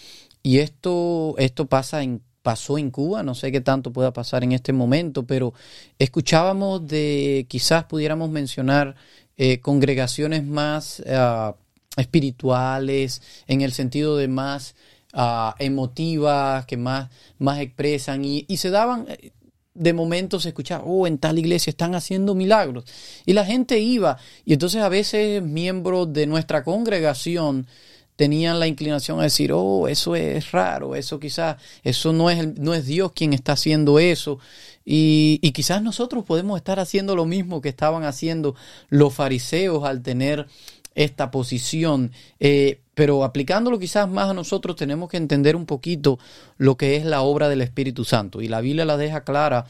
y 0.43 0.59
esto, 0.59 1.35
esto 1.37 1.67
pasa 1.67 2.03
en 2.03 2.21
pasó 2.45 2.77
en 2.77 2.91
Cuba, 2.91 3.23
no 3.23 3.33
sé 3.33 3.51
qué 3.51 3.59
tanto 3.59 3.91
pueda 3.91 4.13
pasar 4.13 4.43
en 4.43 4.51
este 4.51 4.71
momento, 4.71 5.23
pero 5.23 5.55
escuchábamos 5.97 6.87
de, 6.87 7.47
quizás 7.49 7.85
pudiéramos 7.85 8.29
mencionar 8.29 8.95
eh, 9.35 9.59
congregaciones 9.61 10.43
más 10.43 11.01
ah, 11.09 11.55
espirituales, 11.97 13.23
en 13.47 13.61
el 13.61 13.71
sentido 13.71 14.15
de 14.15 14.27
más 14.27 14.75
ah, 15.11 15.55
emotivas, 15.57 16.67
que 16.67 16.77
más, 16.77 17.09
más 17.39 17.61
expresan, 17.61 18.23
y, 18.23 18.45
y 18.47 18.57
se 18.57 18.69
daban, 18.69 19.07
eh, 19.09 19.31
de 19.73 19.93
momento 19.93 20.39
se 20.39 20.49
escuchaba, 20.49 20.83
oh, 20.85 21.07
en 21.07 21.17
tal 21.17 21.39
iglesia 21.39 21.71
están 21.71 21.95
haciendo 21.95 22.35
milagros. 22.35 22.85
Y 23.25 23.33
la 23.33 23.43
gente 23.43 23.79
iba, 23.79 24.19
y 24.45 24.53
entonces 24.53 24.83
a 24.83 24.89
veces 24.89 25.41
miembros 25.41 26.13
de 26.13 26.27
nuestra 26.27 26.63
congregación, 26.63 27.65
tenían 28.15 28.59
la 28.59 28.67
inclinación 28.67 29.19
a 29.19 29.23
decir, 29.23 29.51
oh, 29.53 29.87
eso 29.87 30.15
es 30.15 30.51
raro, 30.51 30.95
eso 30.95 31.19
quizás, 31.19 31.57
eso 31.83 32.13
no 32.13 32.29
es, 32.29 32.57
no 32.57 32.73
es 32.73 32.85
Dios 32.85 33.11
quien 33.13 33.33
está 33.33 33.53
haciendo 33.53 33.99
eso. 33.99 34.39
Y, 34.85 35.39
quizás 35.51 35.81
nosotros 35.81 36.23
podemos 36.25 36.57
estar 36.57 36.79
haciendo 36.79 37.15
lo 37.15 37.25
mismo 37.25 37.61
que 37.61 37.69
estaban 37.69 38.03
haciendo 38.03 38.55
los 38.89 39.13
fariseos 39.13 39.83
al 39.83 40.01
tener 40.01 40.47
esta 40.93 41.31
posición. 41.31 42.11
Eh, 42.39 42.79
pero 42.93 43.25
aplicándolo 43.25 43.77
quizás 43.79 44.07
más 44.07 44.29
a 44.29 44.33
nosotros 44.33 44.77
tenemos 44.77 45.09
que 45.09 45.17
entender 45.17 45.55
un 45.55 45.65
poquito 45.65 46.17
lo 46.57 46.77
que 46.77 46.95
es 46.95 47.03
la 47.03 47.21
obra 47.21 47.49
del 47.49 47.61
Espíritu 47.61 48.05
Santo. 48.05 48.41
Y 48.41 48.47
la 48.47 48.61
Biblia 48.61 48.85
la 48.85 48.95
deja 48.95 49.23
clara 49.23 49.65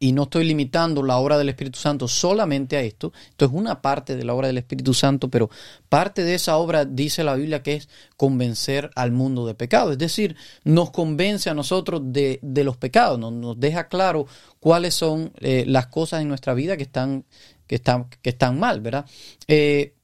y 0.00 0.12
no 0.12 0.24
estoy 0.24 0.44
limitando 0.44 1.02
la 1.02 1.18
obra 1.18 1.38
del 1.38 1.48
Espíritu 1.48 1.78
Santo 1.78 2.06
solamente 2.06 2.76
a 2.76 2.82
esto. 2.82 3.12
Esto 3.30 3.46
es 3.46 3.50
una 3.52 3.82
parte 3.82 4.16
de 4.16 4.24
la 4.24 4.34
obra 4.34 4.46
del 4.46 4.58
Espíritu 4.58 4.94
Santo, 4.94 5.28
pero 5.28 5.50
parte 5.88 6.22
de 6.22 6.34
esa 6.34 6.56
obra 6.56 6.84
dice 6.84 7.24
la 7.24 7.34
Biblia 7.34 7.62
que 7.62 7.74
es 7.74 7.88
convencer 8.16 8.90
al 8.94 9.10
mundo 9.10 9.46
de 9.46 9.54
pecado. 9.54 9.92
Es 9.92 9.98
decir, 9.98 10.36
nos 10.64 10.90
convence 10.90 11.50
a 11.50 11.54
nosotros 11.54 12.00
de, 12.04 12.40
los 12.42 12.76
pecados, 12.76 13.18
nos, 13.18 13.32
nos, 13.32 13.58
deja 13.58 13.88
claro 13.88 14.26
cuáles 14.60 14.94
son 14.94 15.32
eh, 15.40 15.64
las 15.66 15.88
cosas 15.88 16.22
en 16.22 16.28
nuestra 16.28 16.54
vida 16.54 16.76
que 16.76 16.84
están, 16.84 17.24
que 17.66 17.76
están, 17.76 18.08
que 18.22 18.30
están 18.30 18.58
mal, 18.58 18.80
¿verdad? 18.80 19.04
Eh, 19.48 19.94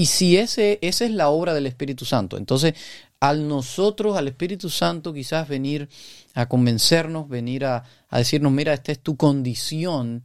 y 0.00 0.06
si 0.06 0.38
ese, 0.38 0.78
esa 0.80 1.04
es 1.04 1.10
la 1.10 1.28
obra 1.28 1.52
del 1.52 1.66
Espíritu 1.66 2.06
Santo, 2.06 2.38
entonces 2.38 2.72
al 3.20 3.46
nosotros, 3.46 4.16
al 4.16 4.28
Espíritu 4.28 4.70
Santo, 4.70 5.12
quizás 5.12 5.46
venir 5.46 5.90
a 6.32 6.48
convencernos, 6.48 7.28
venir 7.28 7.66
a, 7.66 7.84
a 8.08 8.16
decirnos, 8.16 8.50
mira, 8.50 8.72
esta 8.72 8.92
es 8.92 9.00
tu 9.00 9.18
condición, 9.18 10.24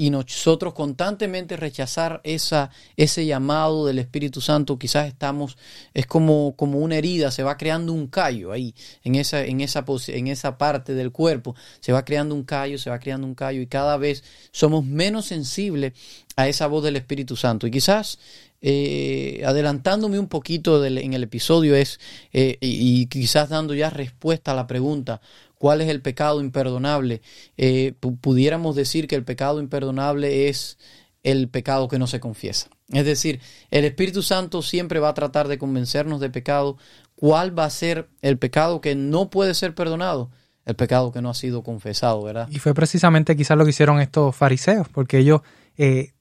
y 0.00 0.08
nosotros 0.08 0.72
constantemente 0.72 1.58
rechazar 1.58 2.22
esa, 2.24 2.70
ese 2.96 3.26
llamado 3.26 3.84
del 3.84 3.98
Espíritu 3.98 4.40
Santo, 4.40 4.78
quizás 4.78 5.06
estamos, 5.06 5.58
es 5.92 6.06
como, 6.06 6.56
como 6.56 6.78
una 6.78 6.96
herida, 6.96 7.30
se 7.30 7.42
va 7.42 7.58
creando 7.58 7.92
un 7.92 8.06
callo 8.06 8.50
ahí, 8.50 8.74
en 9.04 9.16
esa, 9.16 9.44
en, 9.44 9.60
esa, 9.60 9.84
en 10.08 10.28
esa 10.28 10.56
parte 10.56 10.94
del 10.94 11.12
cuerpo, 11.12 11.54
se 11.80 11.92
va 11.92 12.02
creando 12.02 12.34
un 12.34 12.44
callo, 12.44 12.78
se 12.78 12.88
va 12.88 12.98
creando 12.98 13.26
un 13.26 13.34
callo, 13.34 13.60
y 13.60 13.66
cada 13.66 13.98
vez 13.98 14.24
somos 14.52 14.86
menos 14.86 15.26
sensibles 15.26 15.92
a 16.34 16.48
esa 16.48 16.66
voz 16.66 16.82
del 16.82 16.96
Espíritu 16.96 17.36
Santo. 17.36 17.66
Y 17.66 17.70
quizás 17.70 18.18
eh, 18.62 19.42
adelantándome 19.44 20.18
un 20.18 20.28
poquito 20.28 20.80
del, 20.80 20.96
en 20.96 21.12
el 21.12 21.24
episodio 21.24 21.76
es, 21.76 22.00
eh, 22.32 22.56
y, 22.62 23.02
y, 23.02 23.06
quizás 23.06 23.50
dando 23.50 23.74
ya 23.74 23.90
respuesta 23.90 24.52
a 24.52 24.54
la 24.54 24.66
pregunta, 24.66 25.20
¿cuál 25.60 25.82
es 25.82 25.90
el 25.90 26.00
pecado 26.00 26.40
imperdonable? 26.40 27.20
Eh, 27.58 27.92
pudiéramos 28.22 28.74
decir 28.74 29.06
que 29.06 29.14
el 29.14 29.24
pecado 29.24 29.60
imperdonable 29.60 30.48
es 30.48 30.78
el 31.22 31.50
pecado 31.50 31.86
que 31.86 31.98
no 31.98 32.06
se 32.06 32.18
confiesa. 32.18 32.70
Es 32.88 33.04
decir, 33.04 33.40
el 33.70 33.84
Espíritu 33.84 34.22
Santo 34.22 34.62
siempre 34.62 35.00
va 35.00 35.10
a 35.10 35.14
tratar 35.14 35.48
de 35.48 35.58
convencernos 35.58 36.18
de 36.18 36.30
pecado. 36.30 36.78
¿Cuál 37.14 37.56
va 37.56 37.66
a 37.66 37.70
ser 37.70 38.08
el 38.22 38.38
pecado 38.38 38.80
que 38.80 38.94
no 38.94 39.28
puede 39.28 39.52
ser 39.52 39.74
perdonado? 39.74 40.30
El 40.64 40.76
pecado 40.76 41.12
que 41.12 41.20
no 41.20 41.28
ha 41.28 41.34
sido 41.34 41.62
confesado, 41.62 42.22
¿verdad? 42.22 42.48
Y 42.50 42.58
fue 42.58 42.72
precisamente 42.72 43.36
quizás 43.36 43.58
lo 43.58 43.64
que 43.64 43.70
hicieron 43.70 44.00
estos 44.00 44.34
fariseos, 44.34 44.88
porque 44.88 45.18
ellos 45.18 45.42
eh, 45.76 46.14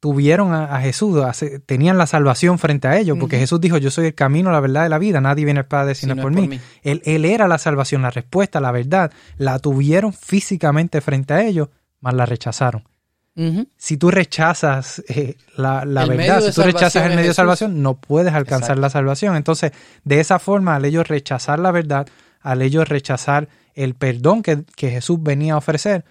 tuvieron 0.00 0.54
a, 0.54 0.76
a 0.76 0.80
Jesús, 0.80 1.22
a, 1.22 1.32
tenían 1.66 1.98
la 1.98 2.06
salvación 2.06 2.58
frente 2.58 2.88
a 2.88 2.98
ellos, 2.98 3.18
porque 3.18 3.36
uh 3.36 3.38
-huh. 3.38 3.42
Jesús 3.42 3.60
dijo, 3.60 3.78
yo 3.78 3.90
soy 3.90 4.06
el 4.06 4.14
camino, 4.14 4.52
la 4.52 4.60
verdad 4.60 4.86
y 4.86 4.88
la 4.88 4.98
vida, 4.98 5.20
nadie 5.20 5.44
viene 5.44 5.60
al 5.60 5.66
Padre 5.66 5.94
sino 5.94 6.14
no 6.14 6.22
por, 6.22 6.32
mí. 6.32 6.40
por 6.42 6.48
mí. 6.50 6.60
Él, 6.82 7.02
él, 7.04 7.24
era 7.24 7.48
la 7.48 7.58
salvación, 7.58 8.02
la 8.02 8.10
respuesta, 8.10 8.60
la 8.60 8.70
verdad, 8.70 9.10
la 9.36 9.58
tuvieron 9.58 10.12
físicamente 10.12 11.00
frente 11.00 11.34
a 11.34 11.42
ellos, 11.44 11.68
mas 12.00 12.14
la 12.14 12.26
rechazaron. 12.26 12.84
Uh 13.34 13.42
-huh. 13.42 13.68
Si 13.76 13.96
tú 13.96 14.10
rechazas 14.10 15.02
eh, 15.08 15.36
la, 15.56 15.84
la 15.84 16.06
verdad, 16.06 16.42
si 16.42 16.52
tú 16.52 16.62
rechazas 16.62 17.04
el 17.06 17.14
medio 17.16 17.30
de 17.30 17.34
salvación, 17.34 17.82
no 17.82 17.94
puedes 17.94 18.34
alcanzar 18.34 18.70
Exacto. 18.70 18.80
la 18.80 18.90
salvación. 18.90 19.36
Entonces, 19.36 19.72
de 20.04 20.20
esa 20.20 20.38
forma, 20.38 20.76
al 20.76 20.84
ellos 20.84 21.06
rechazar 21.08 21.58
la 21.58 21.70
verdad, 21.70 22.06
al 22.40 22.62
ellos 22.62 22.88
rechazar 22.88 23.48
el 23.74 23.94
perdón 23.94 24.42
que, 24.42 24.64
que 24.76 24.90
Jesús 24.90 25.22
venía 25.22 25.54
a 25.54 25.58
ofrecer, 25.58 26.04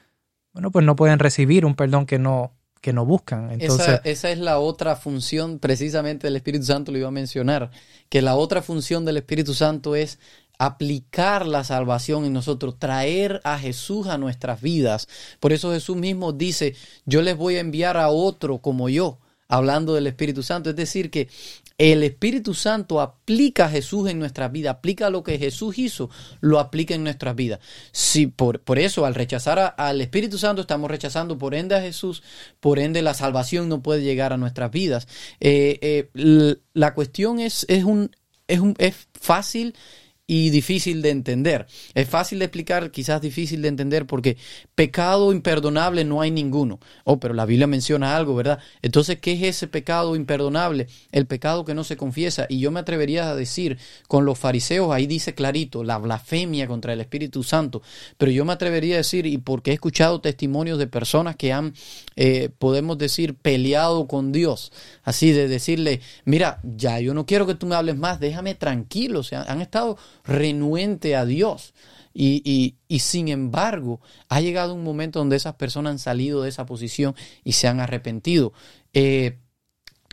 bueno, 0.54 0.72
pues 0.72 0.86
no 0.86 0.96
pueden 0.96 1.20
recibir 1.20 1.66
un 1.66 1.76
perdón 1.76 2.06
que 2.06 2.18
no, 2.18 2.54
que 2.82 2.94
no 2.94 3.06
buscan. 3.06 3.52
Entonces, 3.52 3.88
esa, 3.88 4.02
esa, 4.04 4.32
es 4.32 4.40
la 4.40 4.60
otra 4.60 4.96
función 4.96 5.60
precisamente 5.60 6.28
del 6.28 6.36
Espíritu 6.36 6.66
Santo, 6.66 6.92
lo 6.92 6.98
iba 6.98 7.08
a 7.08 7.12
mencionar, 7.12 7.72
que 8.10 8.22
la 8.22 8.36
otra 8.36 8.62
función 8.62 9.06
del 9.06 9.18
Espíritu 9.18 9.54
Santo 9.54 9.96
es 9.96 10.20
aplicar 10.58 11.46
la 11.46 11.64
salvación 11.64 12.26
en 12.26 12.34
nosotros, 12.34 12.80
traer 12.80 13.42
a 13.44 13.60
Jesús 13.60 14.08
a 14.08 14.18
nuestras 14.18 14.62
vidas. 14.62 15.08
Por 15.40 15.54
eso 15.54 15.72
Jesús 15.72 15.96
mismo 15.98 16.34
dice, 16.34 16.76
yo 17.06 17.22
les 17.22 17.38
voy 17.38 17.58
a 17.58 17.60
enviar 17.60 17.98
a 17.98 18.10
otro 18.10 18.60
como 18.60 18.90
yo, 18.90 19.20
hablando 19.48 19.94
del 19.94 20.08
Espíritu 20.08 20.44
Santo. 20.44 20.70
Es 20.70 20.76
decir, 20.76 21.12
que 21.12 21.30
el 21.78 22.04
Espíritu 22.04 22.54
Santo 22.54 23.00
aplica 23.00 23.66
a 23.66 23.70
Jesús 23.70 24.10
en 24.10 24.18
nuestras 24.18 24.52
vidas, 24.52 24.76
aplica 24.76 25.10
lo 25.10 25.24
que 25.24 25.38
Jesús 25.38 25.78
hizo, 25.78 26.10
lo 26.42 26.60
aplica 26.60 26.96
en 26.96 27.04
nuestras 27.04 27.36
vidas. 27.36 27.60
Si 27.92 28.28
por, 28.28 28.62
por 28.62 28.80
eso, 28.80 29.06
al 29.06 29.14
rechazar 29.14 29.76
al 29.78 30.02
Espíritu 30.02 30.38
Santo, 30.38 30.62
estamos 30.62 30.90
rechazando 30.90 31.38
por 31.38 31.54
ende 31.54 31.76
a 31.76 31.82
Jesús, 31.82 32.24
por 32.60 32.80
ende 32.80 33.02
la 33.02 33.14
salvación 33.14 33.70
no 33.70 33.84
puede 33.84 34.02
llegar 34.02 34.34
a 34.34 34.38
nuestras 34.38 34.72
vidas. 34.72 35.08
Eh, 35.40 36.10
eh, 36.16 36.58
la 36.74 36.94
cuestión 36.96 37.40
es, 37.40 37.66
es, 37.70 37.84
un, 37.84 38.12
es, 38.48 38.60
un, 38.60 38.74
es 38.80 39.08
fácil 39.14 39.76
y 40.30 40.50
difícil 40.50 41.02
de 41.02 41.10
entender. 41.10 41.68
Es 41.94 42.10
fácil 42.10 42.40
de 42.40 42.46
explicar, 42.46 42.92
quizás 42.92 43.22
difícil 43.22 43.62
de 43.62 43.70
entender 43.70 44.06
porque 44.06 44.36
pecado 44.76 45.32
imperdonable 45.32 46.04
no 46.04 46.20
hay 46.20 46.32
ninguno. 46.32 46.82
Oh, 47.06 47.18
pero 47.18 47.34
la 47.34 47.46
Biblia 47.46 47.66
menciona 47.66 48.18
algo, 48.18 48.36
¿verdad? 48.36 48.60
Entonces, 48.82 49.20
¿qué 49.20 49.32
es 49.32 49.44
ese 49.44 49.68
pecado 49.68 50.18
imperdonable? 50.18 50.88
El 51.14 51.28
pecado 51.28 51.64
que 51.64 51.74
no 51.74 51.86
se 51.86 51.96
confiesa. 51.96 52.46
Y 52.50 52.60
yo 52.60 52.72
me 52.72 52.82
atrevería 52.82 53.30
a 53.30 53.36
decir, 53.36 53.78
con 54.10 54.26
los 54.26 54.38
fariseos, 54.38 54.94
ahí 54.94 55.08
dice 55.08 55.34
clarito, 55.34 55.86
la 55.86 55.98
blasfemia 55.98 56.68
contra 56.68 56.92
el 56.92 57.00
Espíritu 57.00 57.44
Santo. 57.44 57.82
Pero 58.18 58.30
yo 58.30 58.44
me 58.44 58.52
atrevería 58.52 58.96
a 58.96 58.98
decir, 58.98 59.26
y 59.26 59.38
porque 59.38 59.72
he 59.72 59.76
escuchado 59.76 60.20
testimonios 60.20 60.78
de 60.78 60.88
personas 60.88 61.38
que 61.38 61.54
han, 61.54 61.74
eh, 62.18 62.50
podemos 62.60 62.98
decir, 62.98 63.36
peleado 63.36 64.08
con 64.08 64.34
Dios. 64.34 64.74
Así 65.04 65.32
de 65.32 65.48
decirle, 65.48 66.02
mira, 66.26 66.60
ya 66.64 67.00
yo 67.00 67.14
no 67.14 67.26
quiero 67.26 67.48
que 67.48 67.56
tú 67.56 67.66
me 67.66 67.76
hables 67.76 67.96
más, 67.96 68.20
déjame 68.20 68.56
tranquilo. 68.56 69.22
O 69.22 69.24
sea, 69.24 69.44
han 69.44 69.62
estado 69.62 69.98
renuente 70.28 71.16
a 71.16 71.26
Dios. 71.26 71.74
Y, 72.14 72.42
y, 72.44 72.76
y, 72.88 73.00
sin 73.00 73.28
embargo, 73.28 74.02
ha 74.28 74.42
llegado 74.42 74.74
un 74.74 74.84
momento 74.84 75.20
donde 75.20 75.36
esas 75.36 75.54
personas 75.56 75.92
han 75.92 76.00
salido 76.00 76.42
de 76.42 76.50
esa 76.50 76.66
posición 76.66 77.16
y 77.44 77.54
se 77.54 77.68
han 77.68 77.80
arrepentido. 77.80 78.54
Eh, 78.94 79.38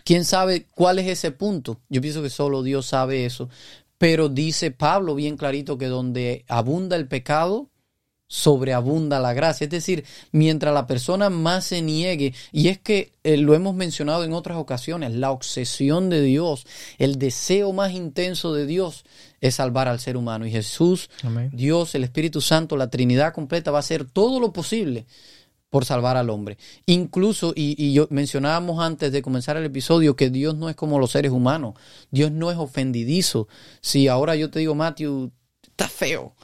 ¿Quién 0.05 0.27
sabe 0.27 0.67
cuál 0.75 0.99
es 0.99 1.09
ese 1.09 1.31
punto? 1.31 1.81
Yo 1.89 2.03
pienso 2.03 2.23
que 2.23 2.29
solo 2.29 2.63
Dios 2.63 2.85
sabe 2.87 3.25
eso. 3.25 3.49
Pero 3.97 4.29
dice 4.29 4.71
Pablo 4.71 5.15
bien 5.15 5.39
clarito 5.39 5.79
que 5.79 5.87
donde 5.87 6.45
abunda 6.49 6.97
el 6.97 7.09
pecado, 7.09 7.71
sobreabunda 8.27 9.21
la 9.21 9.33
gracia. 9.35 9.65
Es 9.65 9.71
decir, 9.71 10.05
mientras 10.33 10.75
la 10.75 10.87
persona 10.87 11.31
más 11.31 11.67
se 11.67 11.83
niegue, 11.83 12.35
y 12.53 12.69
es 12.69 12.79
que 12.79 13.13
eh, 13.23 13.37
lo 13.37 13.55
hemos 13.55 13.75
mencionado 13.75 14.25
en 14.25 14.33
otras 14.33 14.59
ocasiones, 14.59 15.13
la 15.13 15.31
obsesión 15.31 16.11
de 16.11 16.23
Dios, 16.23 16.67
el 16.99 17.19
deseo 17.19 17.73
más 17.73 17.93
intenso 17.93 18.55
de 18.55 18.67
Dios 18.67 19.05
es 19.41 19.57
salvar 19.57 19.89
al 19.89 20.01
ser 20.01 20.17
humano. 20.17 20.47
Y 20.47 20.51
Jesús, 20.51 21.11
Amén. 21.23 21.51
Dios, 21.53 21.95
el 21.95 22.05
Espíritu 22.05 22.41
Santo, 22.41 22.77
la 22.77 22.91
Trinidad 22.91 23.35
completa 23.35 23.71
va 23.71 23.79
a 23.79 23.81
hacer 23.81 24.05
todo 24.05 24.41
lo 24.41 24.53
posible 24.53 25.07
por 25.69 25.85
salvar 25.85 26.17
al 26.17 26.31
hombre. 26.31 26.57
Incluso, 26.87 27.53
y, 27.55 27.75
y 27.77 27.93
yo 27.93 28.07
mencionábamos 28.11 28.81
antes 28.83 29.11
de 29.11 29.23
comenzar 29.23 29.57
el 29.57 29.65
episodio 29.65 30.15
que 30.15 30.31
Dios 30.31 30.55
no 30.55 30.69
es 30.69 30.77
como 30.77 30.99
los 30.99 31.11
seres 31.11 31.33
humanos. 31.33 31.75
Dios 32.11 32.31
no 32.31 32.51
es 32.51 32.57
ofendidizo. 32.57 33.49
Si 33.81 34.07
ahora 34.07 34.37
yo 34.37 34.51
te 34.51 34.61
digo, 34.61 34.75
Matthew, 34.75 35.33
está 35.63 35.89
feo 35.89 36.35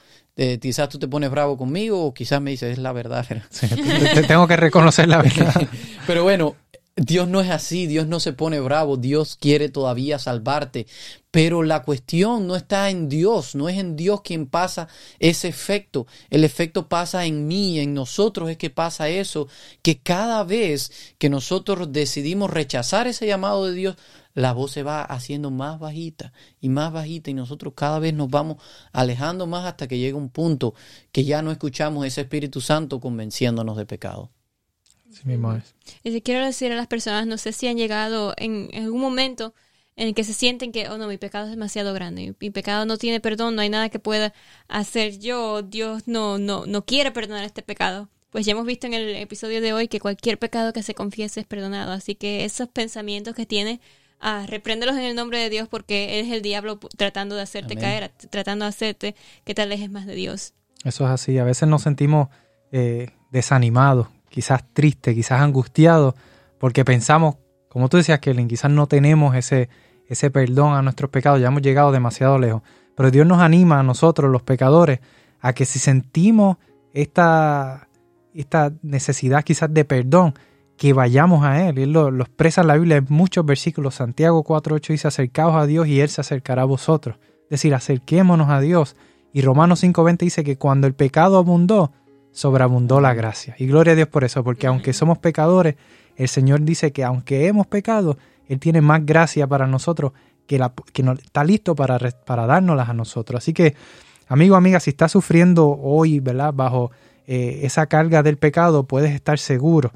eh, 0.43 0.59
quizás 0.59 0.89
tú 0.89 0.99
te 0.99 1.07
pones 1.07 1.31
bravo 1.31 1.59
conmigo 1.59 2.03
o 2.03 2.15
quizás 2.15 2.41
me 2.41 2.51
dices, 2.51 2.73
es 2.73 2.79
la 2.79 2.93
verdad. 2.93 3.27
Sí, 3.51 3.69
te, 3.69 3.75
te 4.15 4.23
tengo 4.23 4.49
que 4.49 4.57
reconocer 4.57 5.07
la 5.07 5.19
verdad. 5.23 5.69
Pero 6.07 6.23
bueno, 6.23 6.57
Dios 7.03 7.29
no 7.29 7.41
es 7.41 7.49
así, 7.49 7.87
Dios 7.87 8.07
no 8.09 8.21
se 8.21 8.35
pone 8.35 8.61
bravo, 8.61 8.99
Dios 8.99 9.39
quiere 9.41 9.71
todavía 9.71 10.19
salvarte, 10.19 10.87
pero 11.31 11.63
la 11.63 11.83
cuestión 11.83 12.47
no 12.47 12.57
está 12.57 12.91
en 12.91 13.09
Dios, 13.09 13.55
no 13.55 13.71
es 13.71 13.79
en 13.79 13.97
Dios 13.97 14.21
quien 14.21 14.45
pasa 14.47 14.87
ese 15.19 15.49
efecto, 15.49 16.07
el 16.29 16.45
efecto 16.45 16.91
pasa 16.91 17.25
en 17.25 17.47
mí, 17.47 17.79
en 17.79 17.95
nosotros 17.95 18.51
es 18.51 18.59
que 18.59 18.69
pasa 18.69 19.09
eso, 19.09 19.49
que 19.81 19.99
cada 19.99 20.45
vez 20.45 21.15
que 21.17 21.31
nosotros 21.31 21.91
decidimos 21.91 22.51
rechazar 22.51 23.07
ese 23.07 23.27
llamado 23.27 23.65
de 23.65 23.73
Dios, 23.73 23.97
la 24.35 24.53
voz 24.53 24.71
se 24.73 24.83
va 24.83 25.03
haciendo 25.03 25.51
más 25.51 25.79
bajita 25.79 26.35
y 26.61 26.69
más 26.69 26.93
bajita 26.93 27.31
y 27.31 27.35
nosotros 27.35 27.73
cada 27.75 27.99
vez 27.99 28.13
nos 28.13 28.29
vamos 28.29 28.59
alejando 28.93 29.47
más 29.47 29.65
hasta 29.65 29.89
que 29.89 29.97
llega 29.97 30.19
un 30.19 30.29
punto 30.29 30.75
que 31.13 31.25
ya 31.25 31.41
no 31.41 31.51
escuchamos 31.51 32.05
ese 32.05 32.21
Espíritu 32.21 32.61
Santo 32.61 33.01
convenciéndonos 33.01 33.79
de 33.79 33.87
pecado. 33.87 34.31
Sí 35.11 35.23
mismo 35.25 35.53
es. 35.55 35.75
Y 36.05 36.21
quiero 36.21 36.45
decir 36.45 36.73
a 36.73 36.77
las 36.77 36.87
personas, 36.87 37.27
no 37.27 37.37
sé 37.37 37.53
si 37.53 37.67
han 37.67 37.77
llegado 37.77 38.35
en, 38.37 38.71
algún 38.75 39.01
momento 39.01 39.55
en 39.97 40.09
el 40.09 40.15
que 40.15 40.25
se 40.25 40.33
sienten 40.33 40.73
que, 40.73 40.89
oh 40.89 40.99
no, 40.99 41.09
mi 41.09 41.19
pecado 41.19 41.47
es 41.47 41.51
demasiado 41.51 41.93
grande, 41.93 42.35
mi, 42.41 42.51
pecado 42.51 42.87
no 42.87 42.97
tiene 42.97 43.21
perdón, 43.21 43.57
no 43.57 43.63
hay 43.63 43.69
nada 43.69 43.89
que 43.89 43.99
pueda 43.99 44.33
hacer 44.69 45.19
yo, 45.19 45.63
Dios 45.63 46.07
no, 46.07 46.39
no, 46.39 46.65
no 46.67 46.85
quiere 46.85 47.11
perdonar 47.11 47.45
este 47.45 47.63
pecado. 47.63 48.09
Pues 48.31 48.47
ya 48.47 48.53
hemos 48.53 48.65
visto 48.65 48.87
en 48.87 48.95
el 48.95 49.17
episodio 49.17 49.61
de 49.61 49.73
hoy 49.73 49.89
que 49.89 49.99
cualquier 49.99 50.39
pecado 50.39 50.73
que 50.73 50.85
se 50.85 50.95
confiese 50.95 51.41
es 51.41 51.47
perdonado, 51.47 51.91
así 51.91 52.15
que 52.15 52.45
esos 52.45 52.69
pensamientos 52.69 53.35
que 53.35 53.45
tiene 53.45 53.81
ah, 54.21 54.47
repréndelos 54.47 54.97
en 54.97 55.03
el 55.03 55.17
nombre 55.17 55.39
de 55.39 55.51
Dios 55.51 55.69
porque 55.69 56.21
es 56.21 56.31
el 56.31 56.41
diablo 56.41 56.79
tratando 56.97 57.35
de 57.35 57.43
hacerte 57.43 57.75
caer, 57.75 58.13
tratando 58.31 58.65
de 58.65 58.69
hacerte 58.69 59.17
que 59.45 59.55
te 59.55 59.63
alejes 59.63 59.91
más 59.91 60.07
de 60.07 60.15
Dios. 60.15 60.55
Eso 60.85 61.05
es 61.05 61.11
así, 61.11 61.39
a 61.39 61.45
veces 61.45 61.69
nos 61.69 61.83
sentimos 61.83 62.29
eh, 62.71 63.11
desanimados, 63.33 64.09
quizás 64.31 64.65
tristes, 64.73 65.15
quizás 65.15 65.43
angustiados, 65.43 66.15
porque 66.59 66.85
pensamos, 66.85 67.37
como 67.69 67.91
tú 67.91 67.99
decías, 67.99 68.21
que 68.21 68.35
quizás 68.47 68.71
no 68.71 68.87
tenemos 68.87 69.37
ese, 69.37 69.69
ese 70.07 70.31
perdón 70.31 70.75
a 70.75 70.81
nuestros 70.81 71.11
pecados, 71.11 71.41
ya 71.41 71.49
hemos 71.49 71.61
llegado 71.61 71.93
demasiado 71.93 72.39
lejos. 72.39 72.63
Pero 72.95 73.11
Dios 73.11 73.27
nos 73.27 73.41
anima 73.41 73.81
a 73.81 73.83
nosotros, 73.83 74.31
los 74.31 74.43
pecadores, 74.43 75.01
a 75.41 75.53
que 75.53 75.67
si 75.67 75.79
sentimos 75.79 76.57
esta, 76.95 77.89
esta 78.35 78.73
necesidad 78.83 79.43
quizás 79.45 79.73
de 79.73 79.85
perdón, 79.85 80.35
que 80.81 80.95
vayamos 80.95 81.45
a 81.45 81.69
Él. 81.69 81.77
Él 81.77 81.93
lo, 81.93 82.09
expresa 82.23 82.63
en 82.63 82.69
la 82.69 82.77
Biblia 82.77 82.97
en 82.97 83.07
muchos 83.11 83.45
versículos. 83.45 83.97
Santiago 83.97 84.43
4.8 84.43 84.89
dice, 84.89 85.09
acercaos 85.09 85.55
a 85.55 85.67
Dios 85.67 85.87
y 85.87 86.01
Él 86.01 86.09
se 86.09 86.23
acercará 86.23 86.63
a 86.63 86.65
vosotros. 86.65 87.19
Es 87.45 87.51
decir, 87.51 87.75
acerquémonos 87.75 88.49
a 88.49 88.61
Dios. 88.61 88.97
Y 89.31 89.43
Romanos 89.43 89.85
5.20 89.85 90.19
dice 90.19 90.43
que 90.43 90.57
cuando 90.57 90.87
el 90.87 90.95
pecado 90.95 91.37
abundó, 91.37 91.93
sobreabundó 92.33 93.01
la 93.01 93.15
gracia. 93.15 93.55
Y 93.59 93.67
gloria 93.67 93.93
a 93.93 93.97
Dios 93.97 94.09
por 94.09 94.25
eso, 94.25 94.45
porque 94.45 94.67
aunque 94.67 94.93
somos 94.93 95.19
pecadores, 95.19 95.77
el 96.17 96.29
Señor 96.29 96.63
dice 96.63 96.93
que 96.93 97.05
aunque 97.05 97.47
hemos 97.47 97.67
pecado, 97.67 98.19
Él 98.49 98.59
tiene 98.59 98.81
más 98.81 99.05
gracia 99.05 99.47
para 99.47 99.67
nosotros 99.67 100.13
que, 100.47 100.59
la, 100.59 100.73
que 100.93 101.03
no, 101.03 101.13
está 101.13 101.45
listo 101.45 101.75
para, 101.75 101.99
para 101.99 102.47
dárnoslas 102.47 102.89
a 102.89 102.95
nosotros. 102.95 103.39
Así 103.39 103.53
que, 103.53 103.75
amigo, 104.29 104.57
amiga, 104.57 104.81
si 104.81 104.91
estás 104.91 105.13
sufriendo 105.13 105.69
hoy, 105.69 106.21
¿verdad? 106.21 106.53
Bajo 106.53 106.91
eh, 107.27 107.61
esa 107.63 107.87
carga 107.87 108.23
del 108.23 108.37
pecado, 108.37 108.85
puedes 108.85 109.13
estar 109.13 109.39
seguro 109.39 109.93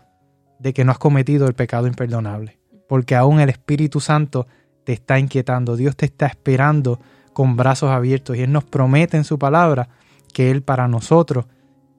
de 0.59 0.73
que 0.73 0.85
no 0.85 0.93
has 0.93 0.99
cometido 0.99 1.47
el 1.47 1.55
pecado 1.55 1.87
imperdonable, 1.87 2.59
porque 2.89 3.17
aún 3.17 3.41
el 3.41 3.49
Espíritu 3.49 4.01
Santo 4.01 4.47
te 4.85 4.93
está 4.93 5.19
inquietando, 5.19 5.77
Dios 5.77 5.97
te 5.97 6.07
está 6.07 6.27
esperando 6.27 7.01
con 7.33 7.57
brazos 7.57 7.91
abiertos 7.91 8.37
y 8.37 8.43
Él 8.43 8.53
nos 8.53 8.65
promete 8.65 9.17
en 9.17 9.25
su 9.25 9.39
palabra 9.39 9.89
que 10.33 10.51
Él 10.51 10.63
para 10.63 10.87
nosotros 10.89 11.47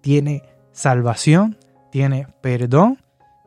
tiene 0.05 0.43
salvación, 0.71 1.57
tiene 1.91 2.27
perdón 2.41 2.99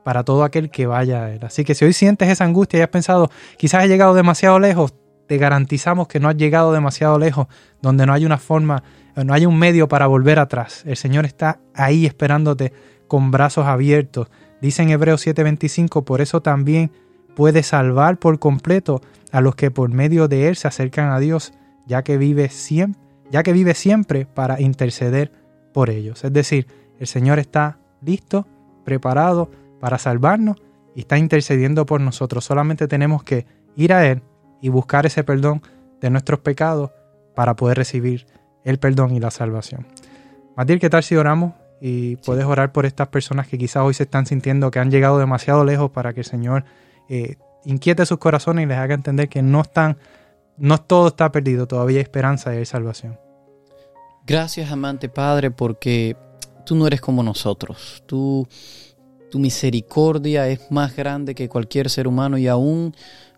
para 0.05 0.25
todo 0.25 0.43
aquel 0.43 0.71
que 0.71 0.89
vaya 0.89 1.23
a 1.23 1.31
Él. 1.31 1.39
Así 1.45 1.63
que 1.63 1.77
si 1.77 1.85
hoy 1.85 1.93
sientes 1.93 2.29
esa 2.29 2.43
angustia 2.43 2.81
y 2.81 2.83
has 2.83 2.89
pensado, 2.89 3.31
quizás 3.59 3.85
he 3.85 3.87
llegado 3.87 4.13
demasiado 4.13 4.59
lejos, 4.59 4.93
te 5.29 5.39
garantizamos 5.39 6.09
que 6.09 6.19
no 6.19 6.29
has 6.29 6.37
llegado 6.37 6.73
demasiado 6.73 7.17
lejos, 7.17 7.47
donde 7.81 8.07
no 8.07 8.13
hay 8.13 8.27
una 8.27 8.39
forma, 8.39 8.83
no 9.15 9.35
hay 9.35 9.47
un 9.47 9.57
medio 9.57 9.87
para 9.87 10.09
volver 10.09 10.41
atrás. 10.41 10.83
El 10.85 10.97
Señor 10.97 11.27
está 11.27 11.61
ahí 11.77 12.07
esperándote 12.07 12.73
con 13.07 13.31
brazos 13.31 13.65
abiertos, 13.67 14.27
Dice 14.61 14.83
en 14.83 14.91
Hebreos 14.91 15.25
7:25, 15.25 16.05
por 16.05 16.21
eso 16.21 16.43
también 16.43 16.91
puede 17.37 17.63
salvar 17.63 18.19
por 18.19 18.41
completo 18.41 19.01
a 19.31 19.41
los 19.41 19.55
que 19.55 19.71
por 19.71 19.91
medio 19.91 20.27
de 20.27 20.49
él 20.49 20.57
se 20.57 20.67
acercan 20.67 21.13
a 21.13 21.21
Dios, 21.21 21.53
ya 21.87 22.03
que 22.03 22.19
vive 22.19 22.49
siempre, 22.49 23.01
ya 23.31 23.45
que 23.45 23.53
vive 23.53 23.75
siempre 23.75 24.27
para 24.27 24.61
interceder 24.61 25.31
por 25.73 25.91
ellos. 25.91 26.25
Es 26.25 26.33
decir, 26.33 26.67
el 26.99 27.07
Señor 27.07 27.39
está 27.39 27.79
listo, 28.03 28.47
preparado 28.85 29.51
para 29.81 29.99
salvarnos 29.99 30.57
y 30.95 31.01
está 31.01 31.19
intercediendo 31.19 31.87
por 31.87 32.01
nosotros. 32.01 32.45
Solamente 32.45 32.89
tenemos 32.89 33.23
que 33.23 33.47
ir 33.77 33.93
a 33.93 34.07
Él 34.07 34.23
y 34.61 34.69
buscar 34.69 35.07
ese 35.07 35.25
perdón 35.25 35.63
de 36.01 36.11
nuestros 36.11 36.41
pecados 36.41 36.91
para 37.35 37.55
poder 37.55 37.79
recibir 37.79 38.27
el 38.65 38.79
perdón 38.79 39.15
y 39.15 39.21
la 39.21 39.31
salvación. 39.31 39.87
Matil, 40.57 40.81
¿qué 40.81 40.91
tal 40.91 41.03
si 41.03 41.17
oramos 41.17 41.55
y 41.81 42.17
puedes 42.17 42.45
orar 42.45 42.73
por 42.73 42.87
estas 42.87 43.09
personas 43.09 43.47
que 43.47 43.59
quizás 43.59 43.85
hoy 43.85 43.95
se 43.95 44.03
están 44.03 44.27
sintiendo 44.27 44.71
que 44.71 44.81
han 44.81 44.91
llegado 44.91 45.19
demasiado 45.19 45.65
lejos 45.65 45.91
para 45.91 46.13
que 46.13 46.21
el 46.21 46.27
Señor 46.27 46.65
eh, 47.09 47.37
inquiete 47.65 48.05
sus 48.07 48.19
corazones 48.19 48.65
y 48.65 48.67
les 48.67 48.79
haga 48.79 48.95
entender 48.95 49.29
que 49.29 49.43
no 49.43 49.61
están, 49.61 49.99
no 50.57 50.79
todo 50.79 51.09
está 51.09 51.31
perdido, 51.31 51.69
todavía 51.69 51.99
hay 51.99 52.03
esperanza 52.03 52.55
y 52.55 52.59
hay 52.59 52.67
salvación. 52.67 53.19
Gracias, 54.29 54.71
amante 54.71 55.09
Padre, 55.09 55.51
porque 55.51 56.15
tú 56.67 56.75
no 56.75 56.87
eres 56.87 57.01
como 57.01 57.23
nosotros. 57.23 58.03
Tú, 58.05 58.47
tu 59.31 59.39
misericordia 59.39 60.49
es 60.49 60.71
más 60.71 60.95
grande 60.95 61.35
que 61.35 61.49
cualquier 61.49 61.89
ser 61.89 62.07
humano 62.07 62.37
y 62.37 62.47
aún 62.47 62.95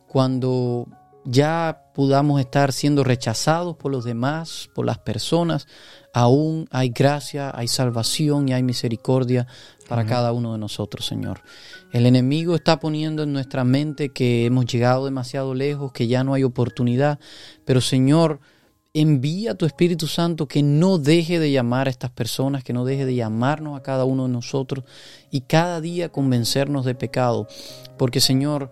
cuando 0.09 0.89
ya 1.25 1.85
podamos 1.95 2.41
estar 2.41 2.73
siendo 2.73 3.05
rechazados 3.05 3.77
por 3.77 3.93
los 3.93 4.05
demás, 4.05 4.69
por 4.75 4.85
las 4.85 4.99
personas, 4.99 5.69
aún 6.13 6.67
hay 6.73 6.89
gracia, 6.89 7.53
hay 7.55 7.69
salvación 7.69 8.49
y 8.49 8.55
hay 8.55 8.65
misericordia 8.65 9.47
para 9.89 10.07
cada 10.07 10.33
uno 10.33 10.55
de 10.55 10.59
nosotros, 10.59 11.07
Señor. 11.07 11.43
El 11.93 12.05
enemigo 12.05 12.57
está 12.57 12.81
poniendo 12.81 13.23
en 13.23 13.33
nuestra 13.33 13.63
mente 13.63 14.09
que 14.09 14.45
hemos 14.45 14.67
llegado 14.67 15.05
demasiado 15.05 15.55
lejos, 15.55 15.93
que 15.93 16.09
ya 16.09 16.25
no 16.25 16.35
hay 16.35 16.43
oportunidad, 16.43 17.21
pero 17.65 17.81
Señor, 17.81 18.41
envía 18.93 19.55
tu 19.55 19.67
Espíritu 19.67 20.07
Santo 20.07 20.49
que 20.49 20.63
no 20.63 20.99
deje 20.99 21.39
de 21.39 21.53
llamar 21.53 21.87
a 21.87 21.91
estas 21.91 22.11
personas, 22.11 22.65
que 22.65 22.73
no 22.73 22.85
deje 22.85 23.05
de 23.05 23.15
llamarnos 23.15 23.79
a 23.79 23.83
cada 23.83 24.05
uno 24.05 24.25
de 24.27 24.33
nosotros 24.33 24.85
y 25.31 25.43
cada 25.43 25.81
día 25.81 26.09
convencernos 26.09 26.85
de 26.85 26.95
pecado, 26.95 27.47
porque 27.97 28.21
Señor, 28.21 28.71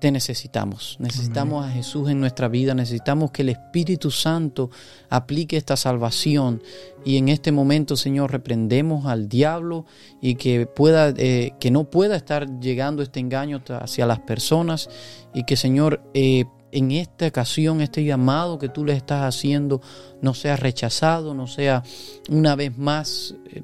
te 0.00 0.12
necesitamos. 0.12 0.96
Necesitamos 1.00 1.66
a 1.66 1.70
Jesús 1.70 2.08
en 2.08 2.20
nuestra 2.20 2.48
vida. 2.48 2.74
Necesitamos 2.74 3.30
que 3.30 3.42
el 3.42 3.48
Espíritu 3.48 4.10
Santo 4.10 4.70
aplique 5.08 5.56
esta 5.56 5.76
salvación. 5.76 6.62
Y 7.04 7.16
en 7.16 7.28
este 7.28 7.52
momento, 7.52 7.96
Señor, 7.96 8.30
reprendemos 8.30 9.06
al 9.06 9.28
diablo 9.28 9.86
y 10.20 10.36
que 10.36 10.66
pueda, 10.66 11.12
eh, 11.16 11.52
que 11.58 11.70
no 11.70 11.90
pueda 11.90 12.16
estar 12.16 12.60
llegando 12.60 13.02
este 13.02 13.20
engaño 13.20 13.62
hacia 13.80 14.06
las 14.06 14.20
personas. 14.20 14.88
Y 15.34 15.44
que, 15.44 15.56
Señor, 15.56 16.00
eh, 16.14 16.44
en 16.72 16.90
esta 16.92 17.26
ocasión, 17.26 17.80
este 17.80 18.04
llamado 18.04 18.58
que 18.58 18.68
tú 18.68 18.84
le 18.84 18.92
estás 18.92 19.22
haciendo 19.22 19.80
no 20.20 20.34
sea 20.34 20.56
rechazado, 20.56 21.34
no 21.34 21.46
sea 21.46 21.82
una 22.28 22.56
vez 22.56 22.76
más 22.76 23.34
eh, 23.46 23.62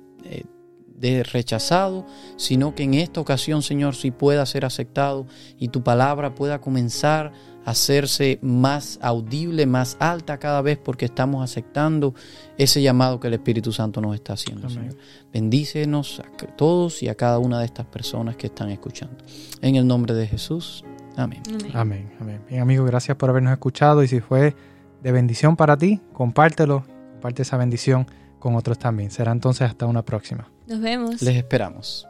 de 1.04 1.22
rechazado, 1.22 2.06
sino 2.36 2.74
que 2.74 2.84
en 2.84 2.94
esta 2.94 3.20
ocasión, 3.20 3.62
Señor, 3.62 3.94
sí 3.94 4.10
pueda 4.10 4.46
ser 4.46 4.64
aceptado 4.64 5.26
y 5.58 5.68
tu 5.68 5.82
palabra 5.82 6.34
pueda 6.34 6.60
comenzar 6.60 7.32
a 7.66 7.70
hacerse 7.72 8.38
más 8.42 8.98
audible, 9.02 9.66
más 9.66 9.96
alta 9.98 10.38
cada 10.38 10.62
vez 10.62 10.78
porque 10.78 11.06
estamos 11.06 11.42
aceptando 11.42 12.14
ese 12.56 12.80
llamado 12.80 13.20
que 13.20 13.28
el 13.28 13.34
Espíritu 13.34 13.72
Santo 13.72 14.00
nos 14.00 14.14
está 14.14 14.34
haciendo, 14.34 14.70
Señor. 14.70 14.96
Bendícenos 15.32 16.20
a 16.20 16.56
todos 16.56 17.02
y 17.02 17.08
a 17.08 17.14
cada 17.14 17.38
una 17.38 17.58
de 17.58 17.66
estas 17.66 17.86
personas 17.86 18.36
que 18.36 18.46
están 18.46 18.70
escuchando. 18.70 19.16
En 19.60 19.76
el 19.76 19.86
nombre 19.86 20.14
de 20.14 20.26
Jesús. 20.26 20.84
Amén. 21.16 21.42
Amén. 21.72 22.10
Amén. 22.20 22.40
Bien, 22.48 22.62
amigo, 22.62 22.84
gracias 22.84 23.16
por 23.16 23.30
habernos 23.30 23.52
escuchado 23.52 24.02
y 24.02 24.08
si 24.08 24.20
fue 24.20 24.54
de 25.02 25.12
bendición 25.12 25.56
para 25.56 25.76
ti, 25.76 26.00
compártelo, 26.12 26.84
comparte 27.12 27.42
esa 27.42 27.56
bendición 27.56 28.06
con 28.38 28.56
otros 28.56 28.78
también. 28.78 29.10
Será 29.10 29.32
entonces 29.32 29.68
hasta 29.68 29.86
una 29.86 30.02
próxima. 30.02 30.48
Nos 30.66 30.80
vemos. 30.80 31.22
Les 31.22 31.36
esperamos. 31.36 32.08